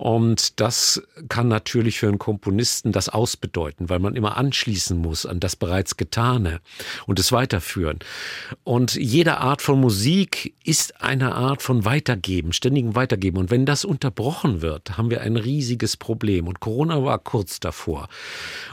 Und 0.00 0.60
das 0.60 1.02
kann 1.28 1.48
natürlich 1.48 1.98
für 1.98 2.08
einen 2.08 2.18
Komponisten 2.18 2.90
das 2.90 3.10
ausbedeuten, 3.10 3.90
weil 3.90 3.98
man 3.98 4.16
immer 4.16 4.38
anschließen 4.38 4.96
muss 4.96 5.26
an 5.26 5.40
das 5.40 5.56
bereits 5.56 5.98
Getane 5.98 6.60
und 7.06 7.18
es 7.18 7.32
weiterführen. 7.32 7.98
Und 8.64 8.94
jede 8.94 9.36
Art 9.36 9.60
von 9.60 9.78
Musik 9.78 10.54
ist 10.64 11.02
eine 11.02 11.34
Art 11.34 11.60
von 11.60 11.84
Weitergeben, 11.84 12.54
ständigen 12.54 12.94
Weitergeben. 12.94 13.36
Und 13.36 13.50
wenn 13.50 13.66
das 13.66 13.84
unterbrochen 13.84 14.62
wird, 14.62 14.96
haben 14.96 15.10
wir 15.10 15.20
ein 15.20 15.36
riesiges 15.36 15.98
Problem. 15.98 16.48
Und 16.48 16.60
Corona 16.60 17.04
war 17.04 17.18
kurz 17.18 17.60
davor. 17.60 18.08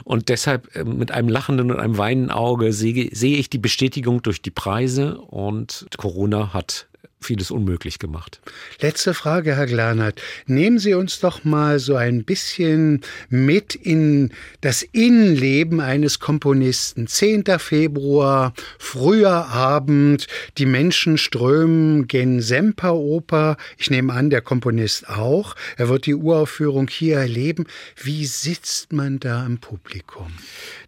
Und 0.04 0.30
deshalb 0.30 0.74
äh, 0.74 0.84
mit 0.84 1.10
einem 1.10 1.28
lachenden 1.28 1.70
und 1.70 1.78
einem 1.78 1.98
weinenden 1.98 2.30
Auge 2.30 2.72
sehe, 2.72 3.14
sehe 3.14 3.36
ich 3.36 3.50
die 3.50 3.58
Bestätigung 3.58 4.22
durch 4.22 4.40
die 4.40 4.50
Preise 4.50 5.18
und 5.18 5.88
Corona 5.98 6.54
hat 6.54 6.88
vieles 7.20 7.50
unmöglich 7.50 7.98
gemacht. 7.98 8.40
Letzte 8.80 9.14
Frage, 9.14 9.56
Herr 9.56 9.66
Glanert. 9.66 10.20
Nehmen 10.46 10.78
Sie 10.78 10.94
uns 10.94 11.20
doch 11.20 11.44
mal 11.44 11.78
so 11.78 11.96
ein 11.96 12.24
bisschen 12.24 13.02
mit 13.28 13.74
in 13.74 14.30
das 14.60 14.82
Innenleben 14.82 15.80
eines 15.80 16.20
Komponisten. 16.20 17.06
10. 17.06 17.44
Februar, 17.58 18.54
früher 18.78 19.48
Abend, 19.48 20.26
die 20.58 20.66
Menschen 20.66 21.18
strömen 21.18 22.06
gen 22.06 22.40
Semperoper. 22.40 23.56
Ich 23.76 23.90
nehme 23.90 24.12
an, 24.12 24.30
der 24.30 24.40
Komponist 24.40 25.08
auch. 25.08 25.54
Er 25.76 25.88
wird 25.88 26.06
die 26.06 26.14
Uraufführung 26.14 26.88
hier 26.88 27.18
erleben. 27.18 27.66
Wie 27.96 28.26
sitzt 28.26 28.92
man 28.92 29.18
da 29.18 29.44
im 29.44 29.58
Publikum? 29.58 30.32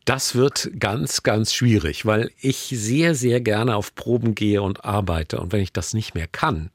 Das 0.04 0.34
wird 0.34 0.70
ganz, 0.78 1.22
ganz 1.22 1.54
schwierig, 1.54 2.06
weil 2.06 2.30
ich 2.40 2.72
sehr, 2.74 3.14
sehr 3.14 3.40
gerne 3.40 3.76
auf 3.76 3.94
Proben 3.94 4.34
gehe 4.34 4.62
und 4.62 4.84
arbeite. 4.84 5.38
Und 5.38 5.52
wenn 5.52 5.60
ich 5.60 5.72
das 5.72 5.94
nicht 5.94 6.14
mehr 6.14 6.19
kann, 6.26 6.70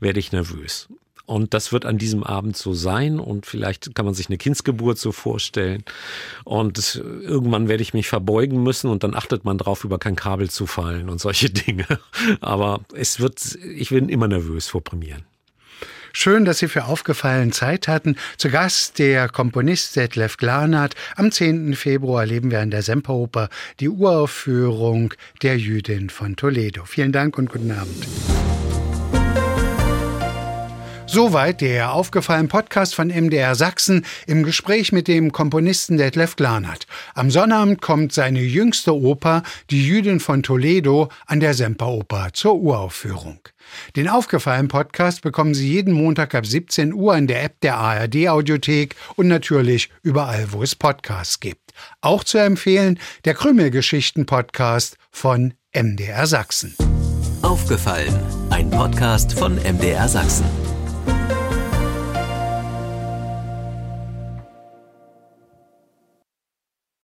werde 0.00 0.20
ich 0.20 0.32
nervös. 0.32 0.88
Und 1.26 1.54
das 1.54 1.72
wird 1.72 1.84
an 1.84 1.98
diesem 1.98 2.22
Abend 2.22 2.56
so 2.56 2.72
sein 2.72 3.18
und 3.18 3.46
vielleicht 3.46 3.94
kann 3.96 4.04
man 4.04 4.14
sich 4.14 4.28
eine 4.28 4.38
Kindsgeburt 4.38 4.96
so 4.96 5.10
vorstellen. 5.10 5.82
Und 6.44 6.94
irgendwann 6.94 7.68
werde 7.68 7.82
ich 7.82 7.94
mich 7.94 8.06
verbeugen 8.06 8.62
müssen 8.62 8.88
und 8.88 9.02
dann 9.02 9.14
achtet 9.14 9.44
man 9.44 9.58
drauf, 9.58 9.82
über 9.82 9.98
kein 9.98 10.14
Kabel 10.14 10.48
zu 10.48 10.66
fallen 10.66 11.08
und 11.08 11.20
solche 11.20 11.50
Dinge. 11.50 11.86
Aber 12.40 12.80
es 12.94 13.18
wird, 13.18 13.58
ich 13.74 13.90
bin 13.90 14.08
immer 14.08 14.28
nervös 14.28 14.68
vor 14.68 14.82
Premieren. 14.82 15.24
Schön, 16.12 16.46
dass 16.46 16.60
Sie 16.60 16.68
für 16.68 16.84
aufgefallen 16.86 17.52
Zeit 17.52 17.88
hatten. 17.88 18.16
Zu 18.38 18.48
Gast 18.48 18.98
der 18.98 19.28
Komponist 19.28 19.96
Detlef 19.96 20.38
Glanert. 20.38 20.94
Am 21.14 21.30
10. 21.30 21.74
Februar 21.74 22.22
erleben 22.22 22.50
wir 22.50 22.60
an 22.60 22.70
der 22.70 22.80
Semperoper 22.80 23.50
die 23.80 23.90
Uraufführung 23.90 25.12
der 25.42 25.58
Jüdin 25.58 26.08
von 26.08 26.36
Toledo. 26.36 26.86
Vielen 26.86 27.12
Dank 27.12 27.36
und 27.36 27.50
guten 27.50 27.72
Abend. 27.72 28.06
Soweit 31.16 31.62
der 31.62 31.94
aufgefallen 31.94 32.48
Podcast 32.48 32.94
von 32.94 33.08
MDR 33.08 33.54
Sachsen 33.54 34.04
im 34.26 34.42
Gespräch 34.42 34.92
mit 34.92 35.08
dem 35.08 35.32
Komponisten 35.32 35.96
Detlef 35.96 36.36
Glanert. 36.36 36.86
Am 37.14 37.30
Sonnabend 37.30 37.80
kommt 37.80 38.12
seine 38.12 38.40
jüngste 38.40 38.94
Oper, 38.94 39.42
die 39.70 39.88
Jüdin 39.88 40.20
von 40.20 40.42
Toledo, 40.42 41.08
an 41.24 41.40
der 41.40 41.54
Semperoper 41.54 42.34
zur 42.34 42.56
Uraufführung. 42.56 43.38
Den 43.96 44.10
aufgefallen 44.10 44.68
Podcast 44.68 45.22
bekommen 45.22 45.54
Sie 45.54 45.72
jeden 45.72 45.94
Montag 45.94 46.34
ab 46.34 46.44
17 46.44 46.92
Uhr 46.92 47.16
in 47.16 47.28
der 47.28 47.44
App 47.44 47.62
der 47.62 47.78
ARD 47.78 48.28
Audiothek 48.28 48.94
und 49.14 49.26
natürlich 49.26 49.88
überall, 50.02 50.52
wo 50.52 50.62
es 50.62 50.74
Podcasts 50.74 51.40
gibt. 51.40 51.72
Auch 52.02 52.24
zu 52.24 52.36
empfehlen 52.36 52.98
der 53.24 53.32
Krümelgeschichten 53.32 54.26
Podcast 54.26 54.98
von 55.10 55.54
MDR 55.74 56.26
Sachsen. 56.26 56.76
Aufgefallen, 57.40 58.14
ein 58.50 58.68
Podcast 58.68 59.32
von 59.32 59.56
MDR 59.56 60.10
Sachsen. 60.10 60.65